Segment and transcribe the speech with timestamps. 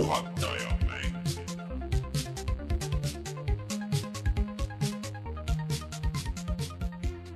[0.00, 1.14] puhataja mäng.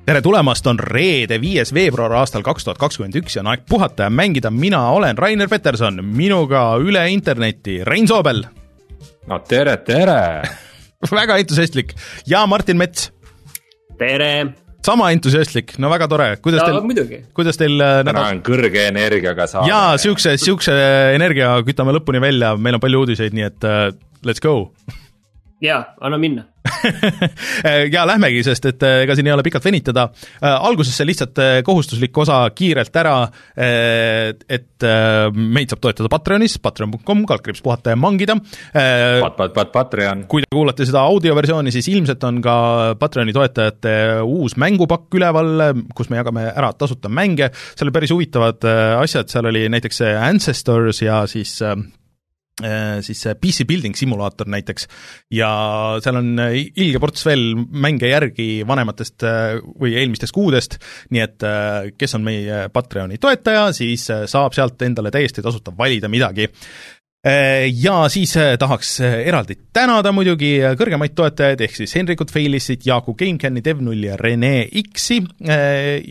[0.06, 4.08] tere tulemast, on reede, viies veebruar aastal kaks tuhat kakskümmend üks ja on aeg puhata
[4.08, 8.44] ja mängida, mina olen Rainer Peterson, minuga üle interneti Rein Soobel,
[9.28, 10.21] no tere, tere.
[11.21, 11.92] väga entusiastlik,
[12.26, 13.10] ja Martin Mets,
[14.01, 14.63] tere.
[14.85, 18.88] Sama entusiastlik, no väga tore, kuidas ja teil, kuidas teil äh, täna nädal on kõrge
[18.91, 19.70] energiaga saade.
[19.70, 20.75] jaa, siukse, siukse
[21.15, 23.89] energia kütame lõpuni välja, meil on palju uudiseid, nii et uh,
[24.27, 24.70] let's go
[25.65, 26.45] ja, anna minna.
[27.95, 30.07] ja lähmegi, sest et äh, ega siin ei ole pikalt venitada.
[30.41, 33.15] algusesse lihtsalt äh, kohustuslik osa kiirelt ära,
[33.55, 34.87] et
[35.35, 38.37] meid saab toetada Patreonis, patreon.com, kaldkriips puhata ja mangida.
[38.73, 40.25] Pat, pat, pat, Patreon.
[40.31, 42.57] kui te kuulate seda audioversiooni, siis ilmselt on ka
[43.01, 45.53] Patreoni toetajate uus mängupakk üleval,
[45.97, 48.65] kus me jagame ära tasuta mänge, seal oli päris huvitavad
[49.01, 51.59] asjad, seal oli näiteks see Ancestors ja siis
[53.02, 54.86] siis see PC Building simulaator näiteks
[55.34, 55.48] ja
[56.02, 60.78] seal on äh, ilge ports veel mänge järgi vanematest äh, või eelmistest kuudest,
[61.14, 65.75] nii et äh, kes on meie Patreoni toetaja, siis äh, saab sealt endale täiesti tasuta
[65.77, 66.48] valida midagi.
[67.27, 72.84] Äh, Ja siis äh, tahaks äh, eraldi tänada muidugi kõrgemaid toetajaid, ehk siis Henrikut Feilissit,
[72.84, 75.22] Jaaku GameCami, Devnulli ja Rene X-i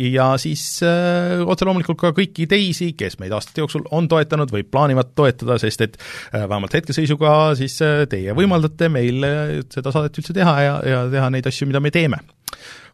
[0.09, 5.13] ja siis otse loomulikult ka kõiki teisi, kes meid aastate jooksul on toetanud või plaanivad
[5.15, 7.77] toetada, sest et äh, vähemalt hetkeseisuga siis
[8.09, 9.21] teie võimaldate meil
[9.69, 12.23] seda saadet üldse teha ja, ja teha neid asju, mida me teeme.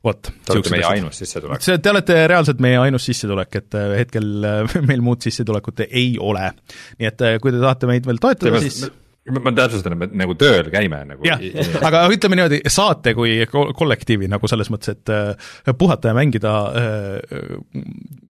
[0.05, 0.31] Vot.
[0.45, 1.65] Te olete meie ainus sissetulek.
[1.65, 6.13] see, te olete reaalselt meie ainus sissetulek, et äh, hetkel äh, meil muud sissetulekut ei
[6.21, 6.51] ole.
[6.99, 8.85] nii et äh, kui te tahate meid veel toetada, siis
[9.29, 11.27] ma, ma täpsustan, et me nagu tööl käime nagu.
[11.27, 11.43] jah,
[11.89, 16.55] aga ütleme niimoodi, saate kui ko-, kollektiivi nagu selles mõttes, et puhata ja mängida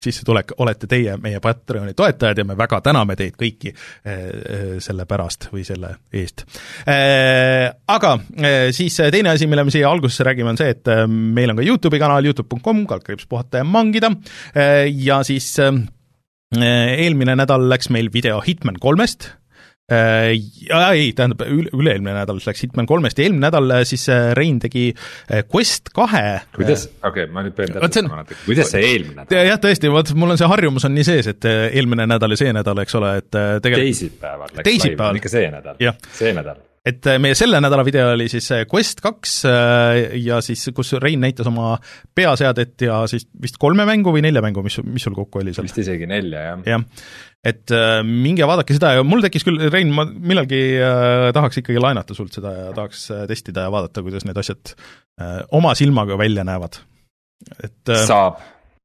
[0.05, 5.51] sissetulek olete teie meie Patreoni toetajad ja me väga täname teid kõiki äh, selle pärast
[5.53, 6.47] või selle eest
[6.89, 7.69] äh,.
[7.91, 8.13] Aga
[8.75, 12.01] siis teine asi, mille me siia algusesse räägime, on see, et meil on ka Youtube'i
[12.01, 14.13] kanal, Youtube.com, kaldkriips puhata ja mangida
[14.55, 19.29] ja siis eelmine nädal läks meil video Hitman kolmest
[19.91, 20.37] Äh,
[20.95, 24.07] ei, tähendab, üle, üle-eelmine nädal läks Hitman kolmest ja eelmine nädal äh, siis
[24.39, 28.85] Rein tegi äh, Quest kahe kuidas, okei okay,, ma nüüd pean täpsustama natuke, kuidas see
[28.93, 29.51] eelmine nädal?
[29.51, 32.55] jah, tõesti, vot mul on see harjumus on nii sees, et eelmine nädal ja see
[32.55, 35.15] nädal, eks ole, et tegelikult teisipäeval läks teisipäeval.
[35.15, 35.87] live, ikka see nädal,
[36.23, 39.35] see nädal et meie selle nädala video oli siis Quest kaks
[40.17, 41.75] ja siis, kus Rein näitas oma
[42.17, 45.69] peaseadet ja siis vist kolme mängu või nelja mängu, mis, mis sul kokku oli seal?
[45.69, 46.63] vist isegi nelja, jah.
[46.75, 46.87] jah,
[47.47, 51.81] et äh, minge vaadake seda ja mul tekkis küll, Rein, ma millalgi äh, tahaks ikkagi
[51.81, 56.19] laenata sult seda ja tahaks äh, testida ja vaadata, kuidas need asjad äh, oma silmaga
[56.21, 56.83] välja näevad.
[57.63, 58.43] et äh, saab.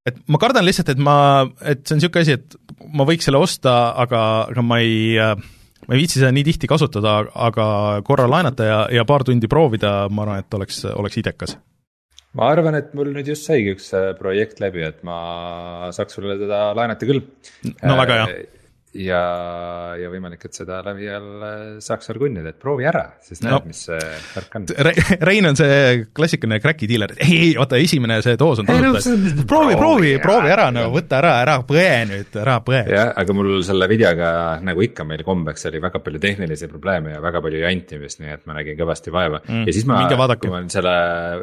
[0.08, 1.18] et ma kardan lihtsalt, et ma,
[1.62, 2.58] et see on niisugune asi, et
[2.96, 3.76] ma võiks selle osta,
[4.06, 4.22] aga,
[4.54, 5.36] aga ma ei äh,
[5.88, 7.68] ma ei viitsi seda nii tihti kasutada, aga
[8.08, 11.58] korra laenata ja, ja paar tundi proovida, ma arvan, et oleks, oleks idekas.
[12.36, 16.68] ma arvan, et mul nüüd just saigi üks projekt läbi, et ma saaks sulle teda
[16.78, 17.24] laenata küll.
[17.84, 18.44] no väga hea
[18.96, 19.22] ja,
[20.00, 21.52] ja võimalik, et seda läbi jälle
[21.84, 24.00] saaks veel kunnida, et proovi ära, siis näed no., mis see
[24.36, 24.68] värk on.
[24.88, 24.94] Re.
[25.30, 29.02] Rein on see klassikaline crack'i diiler, et ei, ei, oota, esimene see doos on tasuta,
[29.02, 32.82] et proovi, proovi, proovi ära, no võta ära, ära põe nüüd, ära põe.
[32.92, 34.30] jah, aga mul selle videoga,
[34.66, 38.46] nagu ikka meil kombeks, oli väga palju tehnilisi probleeme ja väga palju jantimist, nii et
[38.48, 39.42] ma nägin kõvasti vaeva.
[39.48, 40.02] Mm, ja siis ma,
[40.36, 40.96] kui ma olin selle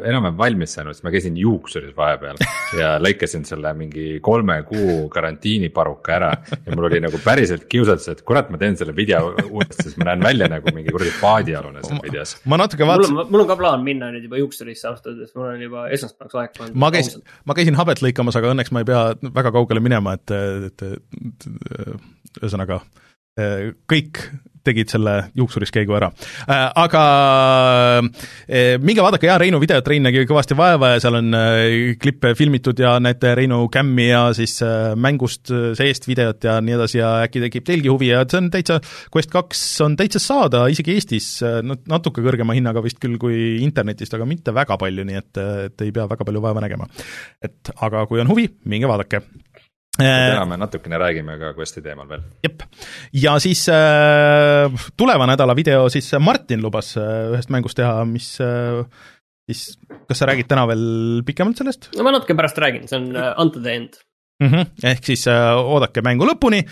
[0.09, 2.39] enam-vähem valmis saanud, siis ma käisin juuksuris vahepeal
[2.81, 6.31] ja lõikasin selle mingi kolme kuu karantiiniparuka ära.
[6.63, 9.99] Ja mul oli nagu päris päriselt kiusatus, et kurat, ma teen selle video uuesti, sest
[9.99, 12.35] ma näen välja nagu mingi kuradi paadialune seal videos.
[12.49, 13.19] ma natuke vaatasin.
[13.33, 16.57] mul on ka plaan minna nüüd juba juuksurisse ausalt öeldes, mul on juba esmaspäevaks aeg
[16.57, 16.79] pandud.
[16.85, 19.03] ma käisin, ma käisin habet lõikamas, aga õnneks ma ei pea
[19.39, 20.35] väga kaugele minema, et,
[20.69, 21.49] et, et
[22.41, 22.81] ühesõnaga
[23.89, 24.19] kõik
[24.63, 26.09] tegid selle juuksuris käigu ära.
[26.47, 27.03] Aga
[28.83, 31.37] minge vaadake, jaa, Reinu videot, Rein nägi kõvasti vaeva ja seal on
[32.01, 34.59] klippe filmitud ja näete Reinu kämmi ja siis
[34.99, 38.79] mängust seest videot ja nii edasi ja äkki tekib teilgi huvi ja see on täitsa,
[39.13, 41.29] Quest kaks on täitsa saada isegi Eestis,
[41.89, 45.95] natuke kõrgema hinnaga vist küll kui internetist, aga mitte väga palju, nii et, et ei
[45.95, 46.87] pea väga palju vaeva nägema.
[47.43, 49.23] et aga kui on huvi, minge vaadake
[49.97, 52.23] täna me natukene räägime ka Questi teemal veel.
[52.43, 52.63] jep,
[53.13, 58.81] ja siis äh, tuleva nädala video siis Martin lubas äh, ühest mängust teha, mis äh,
[59.49, 61.91] siis, kas sa räägid täna veel pikemalt sellest?
[61.97, 64.01] no ma natuke pärast räägin, see on uh, Unto the End
[64.41, 64.49] mm.
[64.49, 64.65] -hmm.
[64.83, 66.63] ehk siis äh, oodake mängu lõpuni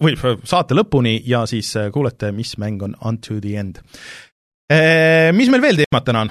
[0.00, 3.82] või saate lõpuni ja siis äh, kuulete, mis mäng on Unto the End
[4.70, 5.32] e,.
[5.32, 6.30] Mis meil veel teemat täna on?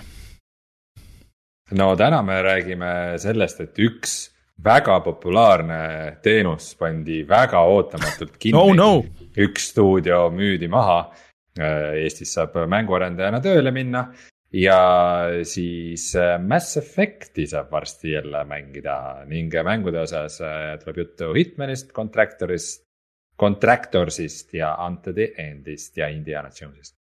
[1.72, 4.33] no täna me räägime sellest, et üks
[4.64, 5.80] väga populaarne
[6.24, 9.04] teenus pandi väga ootamatult kinni oh, no.
[9.38, 11.06] üks stuudio müüdi maha.
[11.54, 14.08] Eestis saab mänguarendajana tööle minna
[14.54, 14.78] ja
[15.46, 21.92] siis äh, Mass Effect'i saab varsti jälle mängida ning mängude osas äh, tuleb juttu Hitmanist,
[21.94, 22.86] Contractorist,
[23.40, 26.96] Contractorsist ja Ante the Endist ja Indiana Jones'ist.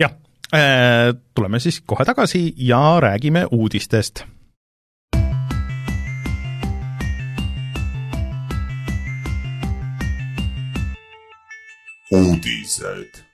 [0.00, 0.12] jah,
[0.54, 4.24] äh, tuleme siis kohe tagasi ja räägime uudistest
[12.38, 13.24] uudised.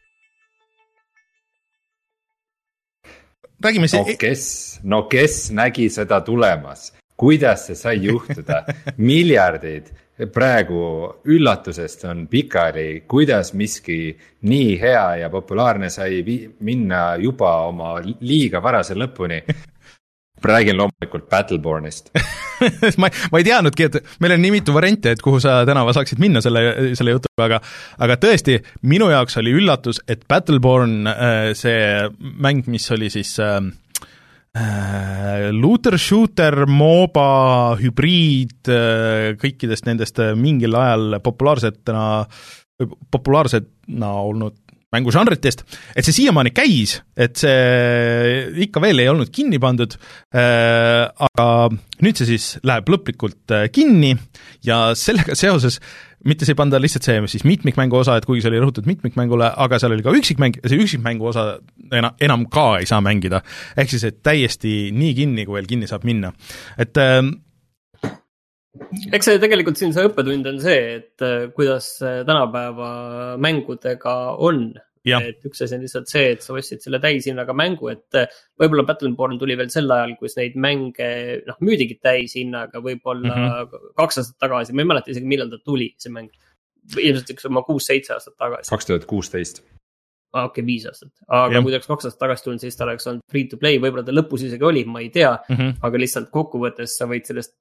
[3.65, 8.65] räägime siis no kes, no kes nägi seda tulemas, kuidas see sai juhtuda?
[9.09, 9.89] Miljardid
[10.33, 10.83] praegu
[11.25, 16.23] üllatusest on pikali, kuidas miski nii hea ja populaarne sai
[16.61, 19.41] minna juba oma liiga varase lõpuni
[20.49, 22.11] räägin loomulikult Battlebornist.
[23.01, 26.21] Ma, ma ei teadnudki, et meil on nii mitu varianti, et kuhu sa tänava saaksid
[26.23, 27.59] minna selle, selle jutuga, aga
[28.07, 28.59] aga tõesti,
[28.89, 33.59] minu jaoks oli üllatus, et Battleborn, äh, see mäng, mis oli siis äh,
[34.57, 42.07] äh looter shooter, MOBA, hübriid, äh, kõikidest nendest mingil ajal populaarsetena,
[43.13, 44.64] populaarsena olnud
[44.95, 45.65] mängužanritest,
[45.95, 49.97] et see siiamaani käis, et see ikka veel ei olnud kinni pandud
[50.35, 51.49] äh,, aga
[52.05, 54.15] nüüd see siis läheb lõplikult äh, kinni
[54.67, 55.81] ja sellega seoses
[56.25, 59.51] mitte see ei panda lihtsalt see siis mitmikmängu osa, et kuigi see oli rõhutud mitmikmängule,
[59.65, 61.47] aga seal oli ka üksikmäng ja see üksikmängu osa
[61.93, 63.43] enam, enam ka ei saa mängida.
[63.77, 66.33] ehk siis, et täiesti nii kinni, kui veel kinni saab minna.
[66.79, 67.21] et äh,
[69.15, 72.89] eks see tegelikult siin see õppetund on see, et äh, kuidas tänapäeva
[73.43, 74.67] mängudega on.
[75.05, 78.87] et üks asi on lihtsalt see, et sa ostsid selle täishinnaga mängu, et äh, võib-olla
[78.89, 81.11] Battleborn tuli veel sel ajal, kus neid mänge
[81.45, 83.93] noh, müüdigi täishinnaga, võib-olla mm -hmm.
[84.01, 86.33] kaks aastat tagasi, ma ei mäleta isegi, millal ta tuli, see mäng.
[87.01, 88.71] ilmselt üks oma kuus-seitse aastat tagasi.
[88.71, 89.63] kaks tuhat kuusteist
[90.35, 91.63] okei okay,, viis aastat, aga ja.
[91.63, 94.05] kui ta oleks kaks aastat tagasi tulnud, siis ta oleks olnud free to play, võib-olla
[94.07, 95.55] ta lõpus isegi oli, ma ei tea mm.
[95.55, 95.77] -hmm.
[95.87, 97.57] aga lihtsalt kokkuvõttes sa võid sellest,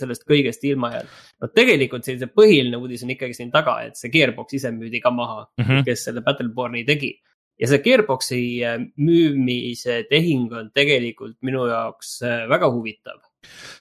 [0.00, 1.08] sellest kõigest ilma jääda.
[1.40, 5.10] no tegelikult sellise põhiline uudis on ikkagi siin taga, et see Gearbox ise müüdi ka
[5.14, 5.84] maha mm, -hmm.
[5.88, 7.14] kes selle Battleborni tegi.
[7.60, 13.20] ja see Gearboxi äh, müümise tehing on tegelikult minu jaoks äh, väga huvitav.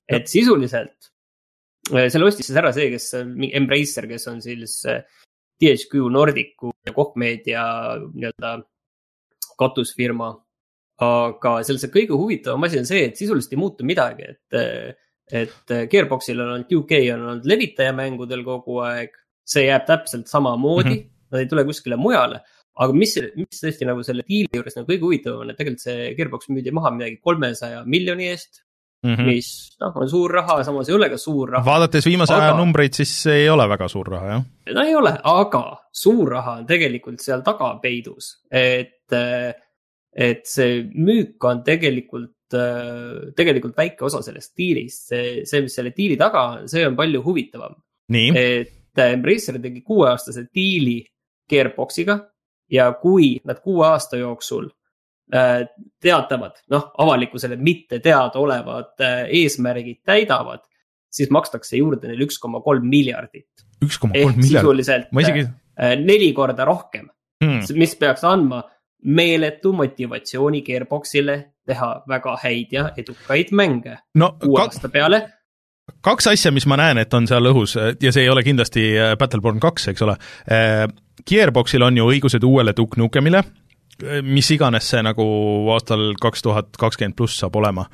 [0.07, 1.11] et sisuliselt
[1.93, 3.13] äh, selle ostis siis ära see, kes,
[3.51, 4.85] Embracer, kes on siis
[5.59, 7.63] THQ Nordicu ja Koch Media
[7.99, 8.59] nii-öelda
[9.59, 10.33] katusfirma.
[10.99, 14.97] aga seal see kõige huvitavam asi on see, et sisuliselt ei muutu midagi, et,
[15.31, 19.15] et Gearboxil on olnud, UK on olnud levitaja mängudel kogu aeg.
[19.49, 21.31] see jääb täpselt samamoodi mm, -hmm.
[21.31, 22.43] nad ei tule kuskile mujale
[22.79, 26.11] aga mis, mis tõesti nagu selle diili juures nagu kõige huvitavam on, et tegelikult see
[26.17, 28.61] Gearbox müüdi maha midagi kolmesaja miljoni eest
[29.03, 29.25] mm, -hmm.
[29.25, 29.49] mis
[29.81, 31.65] noh, on suur raha, samas ei ole ka suur raha.
[31.65, 32.49] vaadates viimase aga...
[32.49, 34.43] aja numbreid, siis ei ole väga suur raha, jah?
[34.75, 39.15] no ei ole, aga suur raha on tegelikult seal taga peidus, et,
[40.15, 46.15] et see müük on tegelikult tegelikult väike osa sellest diilist, see, see, mis selle diili
[46.17, 47.75] taga on, see on palju huvitavam.
[48.35, 51.03] et Embracer tegi kuueaastase diili
[51.49, 52.17] Gearboxiga
[52.71, 54.69] ja kui nad kuue aasta jooksul
[55.29, 60.63] teatavad, noh, avalikkusele mitte teadaolevad äh, eesmärgid täidavad,
[61.11, 63.65] siis makstakse juurde neile üks koma kolm miljardit.
[63.85, 64.57] üks koma kolm miljardit?
[64.57, 65.45] sisuliselt isegi...
[65.79, 67.07] Äh, neli korda rohkem
[67.43, 68.63] hmm., mis peaks andma
[69.05, 71.37] meeletu motivatsiooni Gearboxile
[71.69, 75.21] teha väga häid ja edukaid mänge no, uue aasta peale
[76.05, 79.57] kaks asja, mis ma näen, et on seal õhus ja see ei ole kindlasti Battleborn
[79.59, 80.13] kaks, eks ole.
[81.25, 83.41] Gearboxil on ju õigused uuele Duke Nukemile
[84.23, 85.25] mis iganes see nagu
[85.73, 87.85] aastal kaks tuhat kakskümmend pluss saab olema,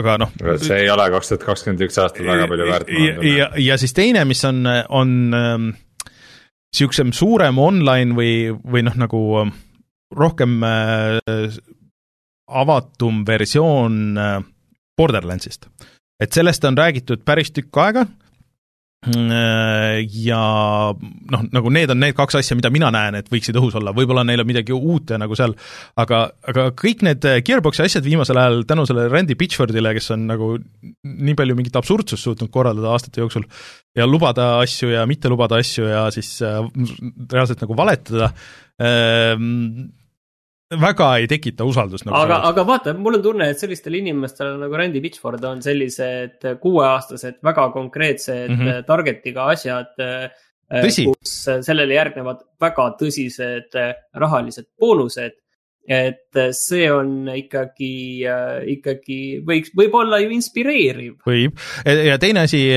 [0.00, 0.32] aga noh.
[0.62, 2.92] see ei ole kaks tuhat kakskümmend üks aastal väga palju väärt.
[2.92, 8.98] ja, ja, ja siis teine, mis on, on niisugusem ähm, suurem online või, või noh,
[9.04, 9.54] nagu ähm,
[10.16, 11.60] rohkem äh,
[12.52, 14.40] avatum versioon äh,
[14.96, 15.70] Borderlandsist.
[16.20, 18.06] et sellest on räägitud päris tükk aega
[19.02, 20.40] ja
[20.94, 24.22] noh, nagu need on need kaks asja, mida mina näen, et võiksid õhus olla, võib-olla
[24.26, 25.56] neil on midagi uut nagu seal,
[25.98, 26.20] aga,
[26.52, 30.52] aga kõik need Gearboxi asjad viimasel ajal tänu sellele Randy Pitchfordile, kes on nagu
[31.02, 33.48] nii palju mingit absurdsust suutnud korraldada aastate jooksul
[33.98, 36.62] ja lubada asju ja mitte lubada asju ja siis äh,
[37.32, 38.30] reaalselt nagu valetada
[38.78, 39.34] äh,,
[40.80, 42.16] väga ei tekita usaldust nagu.
[42.18, 47.40] aga, aga vaata, mul on tunne, et sellistel inimestel nagu Randy Pitchford on sellised kuueaastased,
[47.44, 48.88] väga konkreetsed mm -hmm.
[48.88, 49.94] target'iga asjad.
[50.72, 51.04] Tõsi.
[51.04, 51.32] kus
[51.66, 53.74] sellele järgnevad väga tõsised
[54.16, 55.34] rahalised boonused.
[55.88, 58.22] et see on ikkagi,
[58.76, 61.18] ikkagi võiks, võib olla ju inspireeriv.
[61.26, 62.70] võib ja teine asi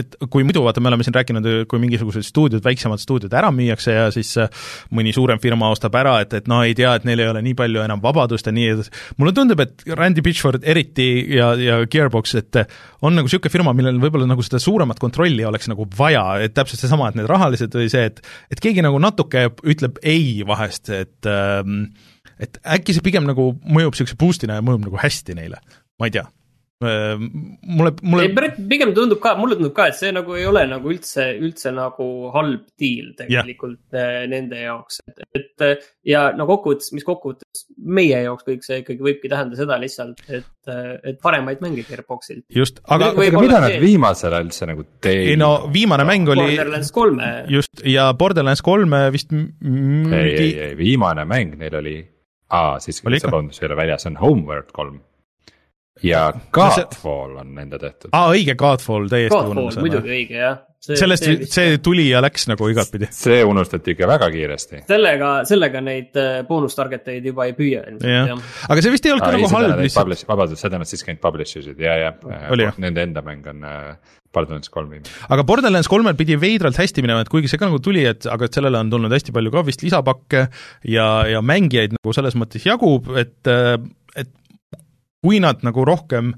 [0.00, 3.94] et kui muidu vaata, me oleme siin rääkinud, kui mingisugused stuudiod, väiksemad stuudiod ära müüakse
[3.94, 4.50] ja siis äh,
[4.96, 7.56] mõni suurem firma ostab ära, et, et no ei tea, et neil ei ole nii
[7.58, 8.94] palju enam vabadust ja nii edasi.
[9.20, 12.62] mulle tundub, et Randy Pitchford eriti ja, ja Gearbox, et
[13.06, 16.82] on nagu niisugune firma, millel võib-olla nagu seda suuremat kontrolli oleks nagu vaja, et täpselt
[16.82, 21.30] seesama, et need rahalised või see, et et keegi nagu natuke ütleb ei vahest, et
[21.30, 21.86] ähm,
[22.40, 25.60] et äkki see pigem nagu mõjub niisuguse boost'ina ja mõjub nagu hästi neile,
[26.00, 26.39] ma ei tea Äh,
[26.80, 28.48] mulle, mulle.
[28.68, 32.06] pigem tundub ka, mulle tundub ka, et see nagu ei ole nagu üldse, üldse nagu
[32.32, 34.22] halb deal tegelikult yeah.
[34.30, 35.84] nende jaoks, et, et.
[36.08, 40.48] ja no kokkuvõttes, mis kokkuvõttes meie jaoks kõik see ikkagi võibki tähendada seda lihtsalt, et,
[41.04, 42.46] et paremaid mänge Gearboxilt.
[42.56, 43.12] just, aga.
[43.18, 45.28] mida nad viimasel ajal üldse nagu teinud?
[45.34, 46.48] ei no viimane mäng oli.
[46.48, 47.30] Borderlands kolme.
[47.52, 52.00] just ja Borderlands kolme vist ei, ei, ei viimane mäng neil oli,
[52.56, 55.02] aa see vabandust, ei ole väljas, on Homeworld kolm
[56.02, 58.10] ja Godfall on nende tehtud.
[58.12, 59.84] aa, õige, Godfall täiesti unustasin.
[59.84, 60.60] muidugi õige, jah.
[60.80, 63.10] sellest, see tuli ja läks nagu igatpidi.
[63.14, 64.84] see unustati ikka väga kiiresti.
[64.88, 68.54] sellega, sellega neid äh, boonus target eid juba ei püüa ilmselt, jah.
[68.68, 70.24] aga see vist ei olnud ka nagu halb lihtsalt.
[70.30, 72.72] vabandust, seda nad siiski ainult publish isid ja, ja.
[72.80, 75.10] Nende enda mäng on äh, Borderlands kolm viimane.
[75.34, 78.46] aga Borderlands kolmel pidi veidralt hästi minema, et kuigi see ka nagu tuli, et aga
[78.46, 80.44] et sellele on tulnud hästi palju ka vist lisapakke
[80.90, 83.99] ja, ja mängijaid nagu selles mõttes jagub, et, äh, et
[85.24, 86.34] kui nad nagu rohkem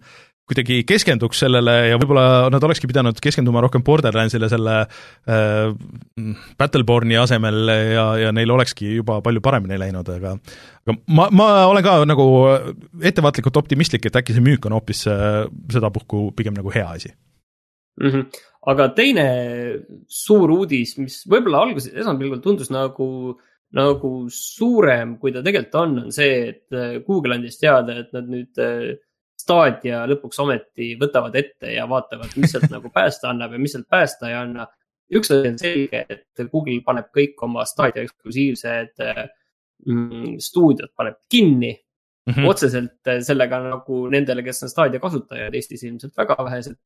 [0.53, 5.71] kuidagi keskenduks sellele ja võib-olla nad olekski pidanud keskenduma rohkem Borderlandsile selle äh,
[6.59, 10.35] Battleborne'i asemel ja, ja neil olekski juba palju paremini läinud, aga
[10.83, 12.27] aga ma, ma olen ka nagu
[13.13, 18.11] ettevaatlikult optimistlik, et äkki see müük on hoopis äh, sedapuhku pigem nagu hea asi mm.
[18.11, 18.43] -hmm.
[18.75, 19.29] aga teine
[20.09, 23.39] suur uudis, mis võib-olla alguses esmapilgul tundus nagu
[23.77, 28.29] nagu suurem, kui ta tegelikult on, on see, et äh, Google andis teada, et nad
[28.29, 28.93] nüüd äh,
[29.43, 33.89] Stadia lõpuks ometi võtavad ette ja vaatavad, mis sealt nagu päästa annab ja mis sealt
[33.91, 34.69] päästa ei anna.
[35.13, 39.25] üks asi on selge, et Google paneb kõik oma Stadia eksklusiivsed äh,
[39.89, 42.33] mm, stuudiod paneb kinni mm.
[42.33, 42.49] -hmm.
[42.49, 46.77] otseselt sellega nagu nendele, kes on Stadia kasutajad, Eestis ilmselt väga vähesed,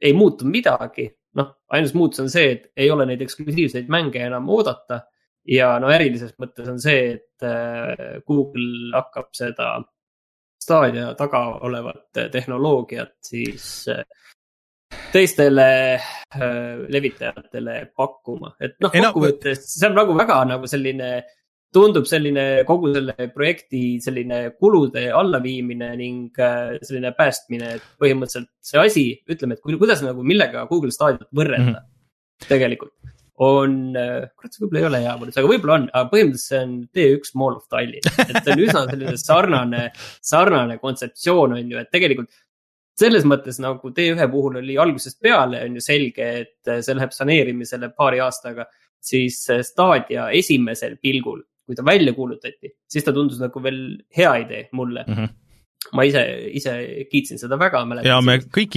[0.00, 1.12] ei muutu midagi.
[1.36, 5.02] noh, ainus muutus on see, et ei ole neid eksklusiivseid mänge enam oodata
[5.50, 9.76] ja no ärilises mõttes on see, et äh, Google hakkab seda
[10.66, 14.02] Stadia taga olevat tehnoloogiat siis äh,
[15.12, 21.10] teistele äh, levitajatele pakkuma, et noh, kokkuvõttes see on nagu väga nagu selline,
[21.74, 26.38] tundub selline kogu selle projekti selline kulude allaviimine ning
[26.80, 31.76] selline päästmine, et põhimõtteliselt see asi, ütleme, et kuidas nagu millega Google Stadiat võrrelda mm
[31.76, 32.48] -hmm.
[32.48, 36.48] tegelikult on, äh, kurat, see võib-olla ei ole hea võrdlus, aga võib-olla on, aga põhimõtteliselt
[36.48, 38.10] see on T1 Mall of Tallinn.
[38.26, 39.84] et see on üsna selline sarnane,
[40.24, 42.32] sarnane kontseptsioon on ju, et tegelikult
[42.96, 47.92] selles mõttes nagu T1 puhul oli algusest peale on ju selge, et see läheb saneerimisele
[47.92, 48.68] paari aastaga.
[49.06, 54.68] siis Stadia esimesel pilgul, kui ta välja kuulutati, siis ta tundus nagu veel hea idee
[54.72, 55.14] mulle mm.
[55.14, 55.34] -hmm
[55.94, 56.22] ma ise,
[56.58, 56.72] ise
[57.10, 58.08] kiitsin seda väga, mäletan.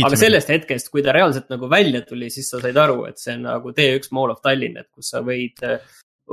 [0.05, 3.37] aga sellest hetkest, kui ta reaalselt nagu välja tuli, siis sa said aru, et see
[3.37, 5.63] on nagu T1 Mall of Tallinn, et kus sa võid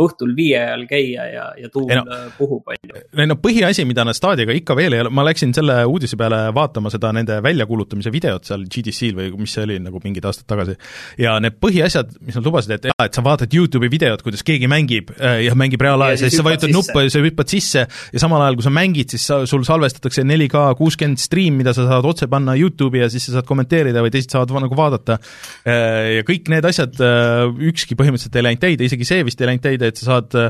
[0.03, 3.03] õhtul viie ajal käia ja, ja tuul no, puhub, on ju.
[3.17, 6.47] ei no põhiasi, mida nad staadiga ikka veel ei ole, ma läksin selle uudise peale
[6.57, 10.77] vaatama seda nende väljakuulutamise videot seal GDC-l või mis see oli nagu mingid aastad tagasi,
[11.21, 14.69] ja need põhiasjad, mis nad lubasid, et jaa, et sa vaatad YouTube'i videot, kuidas keegi
[14.71, 18.23] mängib äh, ja mängib reaalajas ja siis sa vajutad nuppu ja sa hüppad sisse ja
[18.23, 22.09] samal ajal, kui sa mängid, siis sa, sul salvestatakse 4K kuuskümmend stream, mida sa saad
[22.09, 25.19] otse panna YouTube'i ja siis sa saad kommenteerida või teised saavad nagu vaadata.
[25.67, 29.51] Äh, ja kõik need asjad, äh, ükski põhimõtteliselt ei läinud täide, isegi see vist ei
[29.51, 30.49] läinud täide, et sa saad äh,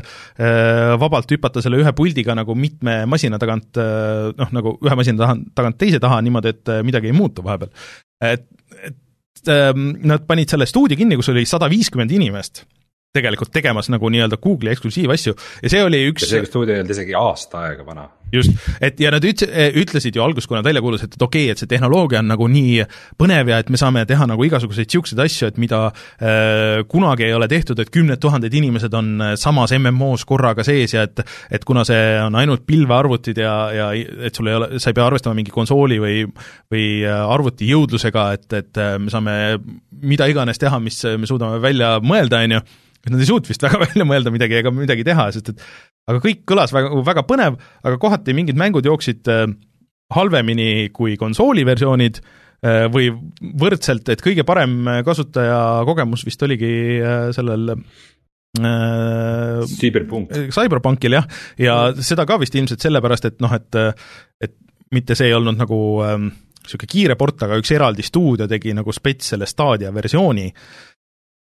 [1.01, 5.37] vabalt hüpata selle ühe puldiga nagu mitme masina tagant äh, noh, nagu ühe masina taha,
[5.57, 7.71] tagant teise taha niimoodi, et äh, midagi ei muutu vahepeal.
[8.23, 8.47] et,
[8.87, 12.65] et ähm, nad panid selle stuudio kinni, kus oli sada viiskümmend inimest
[13.15, 15.35] tegelikult tegemas nagu nii-öelda Google'i eksklusiivasju.
[15.63, 18.07] Ja see oli üks see stuudio ei olnud isegi aasta aega vana.
[18.31, 18.51] Just,
[18.83, 19.45] et ja nad üt-,
[19.79, 22.49] ütlesid ju alguses, kui nad välja kuulutasid, et okei okay,, et see tehnoloogia on nagu
[22.51, 22.83] nii
[23.15, 27.35] põnev ja et me saame teha nagu igasuguseid niisuguseid asju, et mida äh, kunagi ei
[27.37, 31.63] ole tehtud, et kümned tuhanded inimesed on äh, samas MMO-s korraga sees ja et et
[31.63, 35.37] kuna see on ainult pilvearvutid ja, ja et sul ei ole, sa ei pea arvestama
[35.37, 36.25] mingi konsooli või
[36.67, 39.37] või arvuti jõudlusega, et, et me saame
[40.03, 42.61] mida iganes teha, mis me suudame välja mõelda, on ju,
[43.13, 45.63] nad ei suutnud vist väga välja mõelda midagi ega midagi teha, sest et
[46.07, 49.47] aga kõik kõlas väga, väga põnev, aga kohati mingid mängud jooksid äh,
[50.13, 53.09] halvemini kui konsooli versioonid äh, või
[53.59, 56.71] võrdselt, et kõige parem kasutajakogemus vist oligi
[57.01, 57.79] äh, sellel äh,
[59.77, 60.33] Cyberpunk.
[60.55, 61.27] Cyberpunkil jah,
[61.59, 63.81] ja seda ka vist ilmselt sellepärast, et noh, et
[64.43, 64.55] et
[64.95, 68.93] mitte see ei olnud nagu niisugune ähm, kiire port, aga üks eraldi stuudio tegi nagu
[68.95, 70.47] spets selle Stadia versiooni,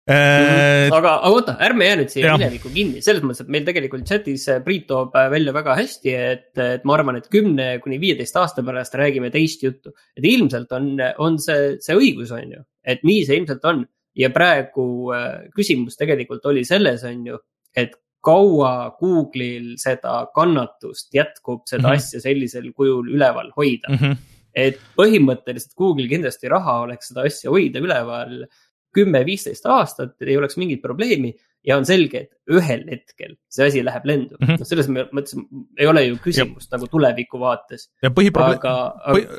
[0.07, 4.07] Äh, aga, aga oota, ärme jää nüüd siia minevikku kinni, selles mõttes, et meil tegelikult
[4.07, 7.99] chatis äh, Priit toob äh, välja väga hästi, et, et ma arvan, et kümne kuni
[7.99, 9.91] viieteist aasta pärast räägime teist juttu.
[10.15, 13.83] et ilmselt on, on see, see õigus, on ju, et nii see ilmselt on.
[14.17, 15.11] ja praegu
[15.53, 17.41] küsimus tegelikult oli selles, on ju,
[17.75, 17.91] et
[18.23, 21.95] kaua Google'il seda kannatust jätkub seda mm -hmm.
[21.99, 23.97] asja sellisel kujul üleval hoida mm.
[23.97, 24.15] -hmm.
[24.55, 28.47] et põhimõtteliselt Google'il kindlasti raha oleks seda asja hoida üleval
[28.95, 31.33] kümme-viisteist aastat, ei oleks mingit probleemi
[31.67, 34.45] ja on selge, et ühel hetkel see asi läheb lendu mm.
[34.45, 34.59] -hmm.
[34.61, 35.35] noh, selles mõttes
[35.77, 36.77] ei ole ju küsimust ja.
[36.77, 37.89] nagu tuleviku vaates.
[38.01, 38.73] aga, aga,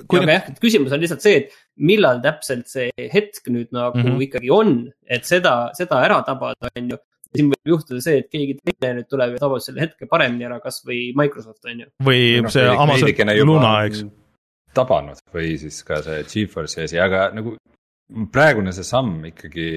[0.07, 0.21] kui...
[0.21, 4.05] aga jah, et küsimus on lihtsalt see, et millal täpselt see hetk nüüd nagu mm
[4.05, 4.26] -hmm.
[4.28, 4.75] ikkagi on,
[5.07, 7.00] et seda, seda ära tabada, on ju
[7.37, 10.61] siin võib juhtuda see, et keegi teine nüüd tuleb ja tabab selle hetke paremini ära,
[10.64, 11.90] kasvõi Microsoft on ju.
[12.05, 14.05] või no, see Amazon Luna, eks.
[14.76, 17.57] tabanud või siis ka see Geforce'i asi, aga nagu
[18.33, 19.69] praegune see samm ikkagi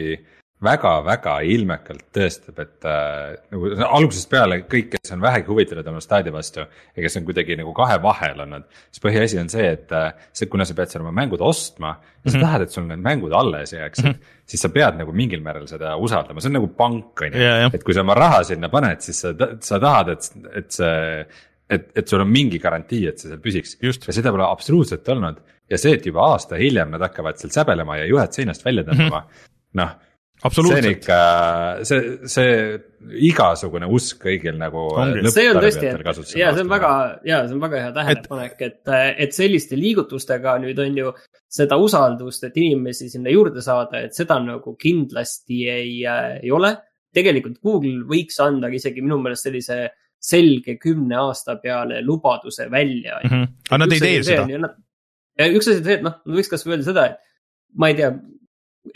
[0.62, 6.34] väga-väga ilmekalt tõestab, et äh, nagu algusest peale kõik, kes on vähegi huvitatud oma staadi
[6.34, 10.12] vastu ja kes on kuidagi nagu kahe vahel olnud, siis põhiasi on see, et äh,
[10.38, 12.36] see, kuna sa pead seal oma mängud ostma ja mm -hmm.
[12.36, 14.44] sa tahad, et sul need mängud alles jääksid mm, -hmm.
[14.46, 17.70] siis sa pead nagu mingil määral seda usaldama, see on nagu pank, on ju.
[17.74, 21.26] et kui sa oma raha sinna paned, siis sa, sa tahad, et, et see
[21.72, 23.78] et, et sul on mingi garantii, et see seal püsiks.
[23.82, 28.00] ja seda pole absoluutselt olnud ja see, et juba aasta hiljem nad hakkavad seal säbelema
[28.01, 29.50] ja juhet seinast välja tõmbama mm -hmm.,
[29.82, 29.98] noh.
[30.51, 31.18] see on ikka,
[31.88, 32.00] see,
[32.30, 32.54] see
[33.30, 34.88] igasugune usk kõigil nagu.
[35.30, 36.94] see on tõesti, et ja see on väga,
[37.25, 41.13] ja see on väga hea tähelepanek, et, et, et selliste liigutustega nüüd on ju
[41.51, 45.98] seda usaldust, et inimesi sinna juurde saada, et seda nagu kindlasti ei,
[46.42, 46.75] ei ole.
[47.13, 49.90] tegelikult Google võiks anda isegi minu meelest sellise
[50.22, 53.30] selge kümne aasta peale lubaduse välja mm.
[53.30, 53.48] -hmm.
[53.70, 54.60] aga nad ei tee seda ja
[55.40, 57.20] üks asi on see, et noh, võiks kasvõi öelda seda, et
[57.80, 58.12] ma ei tea,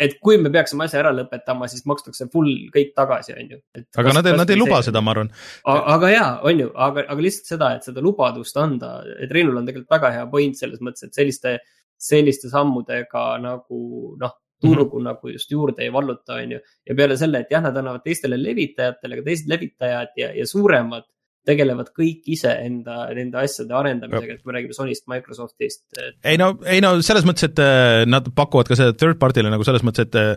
[0.02, 3.60] et kui me peaksime asja ära lõpetama, siis makstakse full kõik tagasi, on ju.
[3.78, 5.30] aga kas, nad, nad ei luba seda, ma arvan.
[5.66, 9.68] aga jaa, on ju, aga, aga lihtsalt seda, et seda lubadust anda, et Reinul on
[9.70, 11.60] tegelikult väga hea point selles mõttes, et selliste,
[12.02, 13.82] selliste sammudega nagu
[14.22, 15.08] noh, turgu mm -hmm.
[15.10, 16.60] nagu just juurde ei valluta, on ju.
[16.90, 21.04] ja peale selle, et jah, nad annavad teistele levitajatele, aga teised levitajad ja, ja suuremad
[21.46, 25.84] tegelevad kõik ise enda, nende asjade arendamisega, et kui me räägime Sonyst, Microsoftist
[26.26, 29.66] ei no, ei no selles mõttes, et äh, nad pakuvad ka seda third party'le nagu
[29.68, 30.34] selles mõttes, et äh,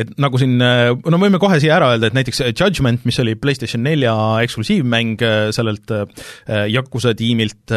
[0.00, 3.36] et nagu siin, äh, no võime kohe siia ära öelda, et näiteks Judgment, mis oli
[3.40, 5.22] PlayStation nelja eksklusiivmäng
[5.54, 5.92] sellelt
[6.70, 7.72] Yakuza tiimilt,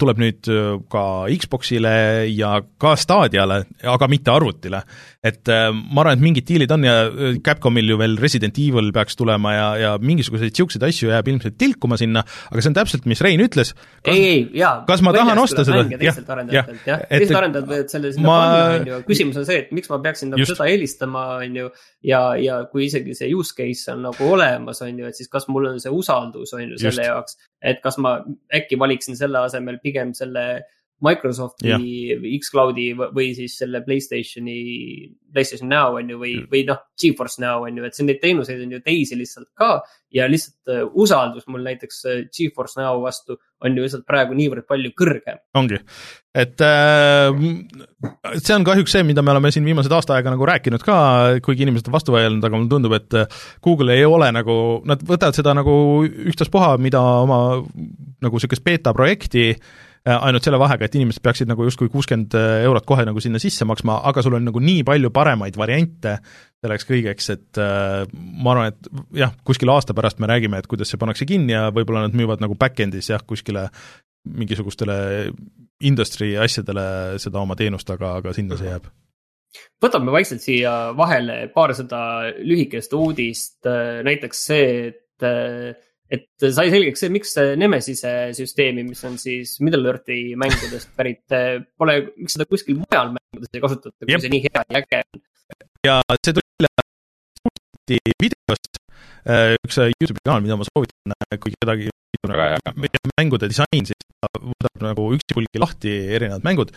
[0.00, 0.48] tuleb nüüd
[0.92, 1.04] ka
[1.42, 1.94] Xboxile
[2.32, 4.82] ja ka Stadiale, aga mitte arvutile.
[5.26, 6.96] Et ma arvan, et mingid diilid on ja
[7.44, 11.98] Capcomil ju veel Resident Evil peaks tulema ja, ja mingisuguseid niisuguseid asju jääb ilmselt tilkuma
[12.00, 13.72] sinna, sinna, aga see on täpselt, mis Rein ütles.
[14.04, 14.84] ei, ei, jaa.
[14.88, 15.84] kas ma tahan osta seda?
[15.90, 18.36] teistelt arendajatelt, jah, teised arendajad võivad selle sinna ma...
[18.42, 21.70] panna, on ju, küsimus on see, et miks ma peaksin nagu seda eelistama, on ju.
[22.08, 25.48] ja, ja kui isegi see use case on nagu olemas, on ju, et siis kas
[25.52, 27.08] mul on see usaldus, on ju, selle Just.
[27.08, 27.40] jaoks.
[27.72, 28.18] et kas ma
[28.54, 30.46] äkki valiksin selle asemel pigem selle
[31.02, 31.72] Microsofti
[32.38, 34.56] X-Cloudi või siis selle Playstationi,
[35.32, 38.62] Playstation Now on ju, või, või noh, Geforce Now on ju, et see neid teenuseid
[38.62, 39.80] on ju teisi lihtsalt ka.
[40.12, 44.66] ja lihtsalt uh, usaldus mul näiteks uh, Geforce Now vastu on ju lihtsalt praegu niivõrd
[44.68, 45.42] palju kõrgem.
[45.58, 45.82] ongi,
[46.38, 47.30] et äh,
[48.38, 50.96] see on kahjuks see, mida me oleme siin viimased aasta aega nagu rääkinud ka,
[51.42, 55.02] kuigi inimesed on vastu vaielnud, aga mulle tundub, et äh, Google ei ole nagu, nad
[55.02, 55.74] võtavad seda nagu
[56.06, 57.40] ükstaspuha, mida oma
[58.22, 62.34] nagu niisugust beeta projekti äh, Äh, ainult selle vahega, et inimesed peaksid nagu justkui kuuskümmend
[62.34, 66.16] äh, eurot kohe nagu sinna sisse maksma, aga sul on nagu nii palju paremaid variante
[66.62, 68.02] selleks kõigeks, et äh,
[68.42, 71.68] ma arvan, et jah, kuskil aasta pärast me räägime, et kuidas see pannakse kinni ja
[71.74, 73.68] võib-olla nad müüvad nagu back-end'is jah, kuskile
[74.26, 74.96] mingisugustele
[75.82, 78.90] industry asjadele seda oma teenust, aga, aga sinna see jääb.
[79.82, 83.58] Võtame vaikselt siia vahele paarsada lühikest uudist,
[84.06, 90.36] näiteks see, et et sai selgeks see, miks Nemesise süsteemi, mis on siis Middle Earthi
[90.38, 91.24] mängudest pärit,
[91.80, 95.22] pole, miks seda kuskil mujal mängudes ei kasutata, kui see nii hea ja äge on.
[95.88, 96.82] ja see tuli välja
[98.22, 98.78] videost,
[99.26, 101.90] äh, üks Youtube'i kanal, mida ma soovitan, äh, kui kedagi
[103.18, 106.70] mängude disain, siis ta võtab nagu üksipulgi lahti erinevad mängud.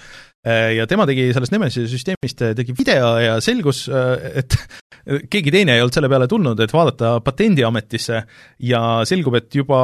[0.48, 4.58] Äh, ja tema tegi sellest Nemesise süsteemist, tegi video ja selgus, et
[5.06, 8.22] keegi teine ei olnud selle peale tulnud, et vaadata Patendiametisse
[8.66, 9.80] ja selgub, et juba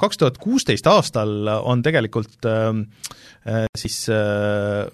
[0.00, 4.86] kaks tuhat kuusteist aastal on tegelikult äh, siis äh,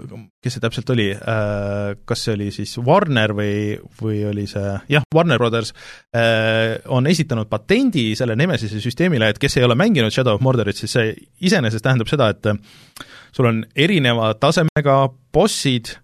[0.42, 5.06] kes see täpselt oli äh,, kas see oli siis Warner või, või oli see, jah,
[5.14, 5.74] Warner Brothers
[6.14, 10.78] äh, on esitanud patendi selle Nemesise süsteemile, et kes ei ole mänginud Shadow of Mordorit,
[10.78, 11.14] siis see
[11.50, 12.52] iseenesest tähendab seda, et
[13.34, 15.00] sul on erineva tasemega
[15.34, 15.96] bossid,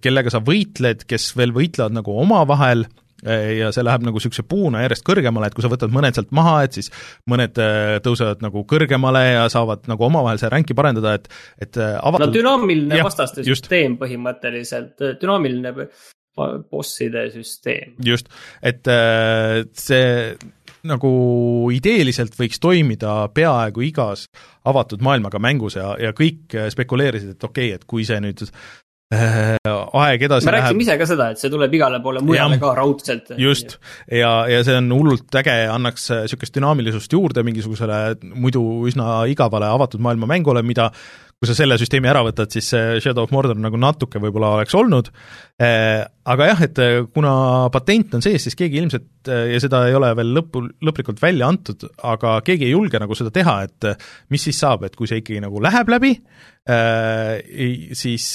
[0.00, 4.84] kellega sa võitled, kes veel võitlevad nagu omavahel äh, ja see läheb nagu niisuguse puuna
[4.84, 6.90] järjest kõrgemale, et kui sa võtad mõned sealt maha, et siis
[7.30, 11.30] mõned äh, tõusevad nagu kõrgemale ja saavad nagu omavahel seda ränki parendada, et,
[11.60, 12.28] et avatud...
[12.28, 15.76] no dünaamiline ja, vastaste süsteem põhimõtteliselt, dünaamiline
[16.70, 17.94] bosside süsteem.
[18.02, 18.32] just,
[18.64, 18.88] et
[19.78, 20.04] see
[20.84, 21.10] nagu
[21.72, 24.26] ideeliselt võiks toimida peaaegu igas
[24.68, 28.50] avatud maailmaga mängus ja, ja kõik spekuleerisid, et okei okay,, et kui see nüüd äh,
[29.14, 33.34] aeg edasi me rääkisime ise ka seda, et see tuleb igale poole mujale ka raudselt.
[33.40, 33.78] just,
[34.10, 38.00] ja, ja see on hullult äge, annaks niisugust dünaamilisust juurde mingisugusele
[38.34, 40.90] muidu üsna igavale avatud maailma mängule, mida
[41.38, 44.76] kui sa selle süsteemi ära võtad, siis see Shadow of Mordor nagu natuke võib-olla oleks
[44.78, 45.10] olnud,
[45.60, 47.34] eh, aga jah, et eh, kuna
[47.74, 51.50] patent on sees, siis keegi ilmselt eh, ja seda ei ole veel lõppu, lõplikult välja
[51.50, 53.90] antud, aga keegi ei julge nagu seda teha, et
[54.32, 56.14] mis siis saab, et kui see ikkagi nagu läheb läbi,
[57.98, 58.30] siis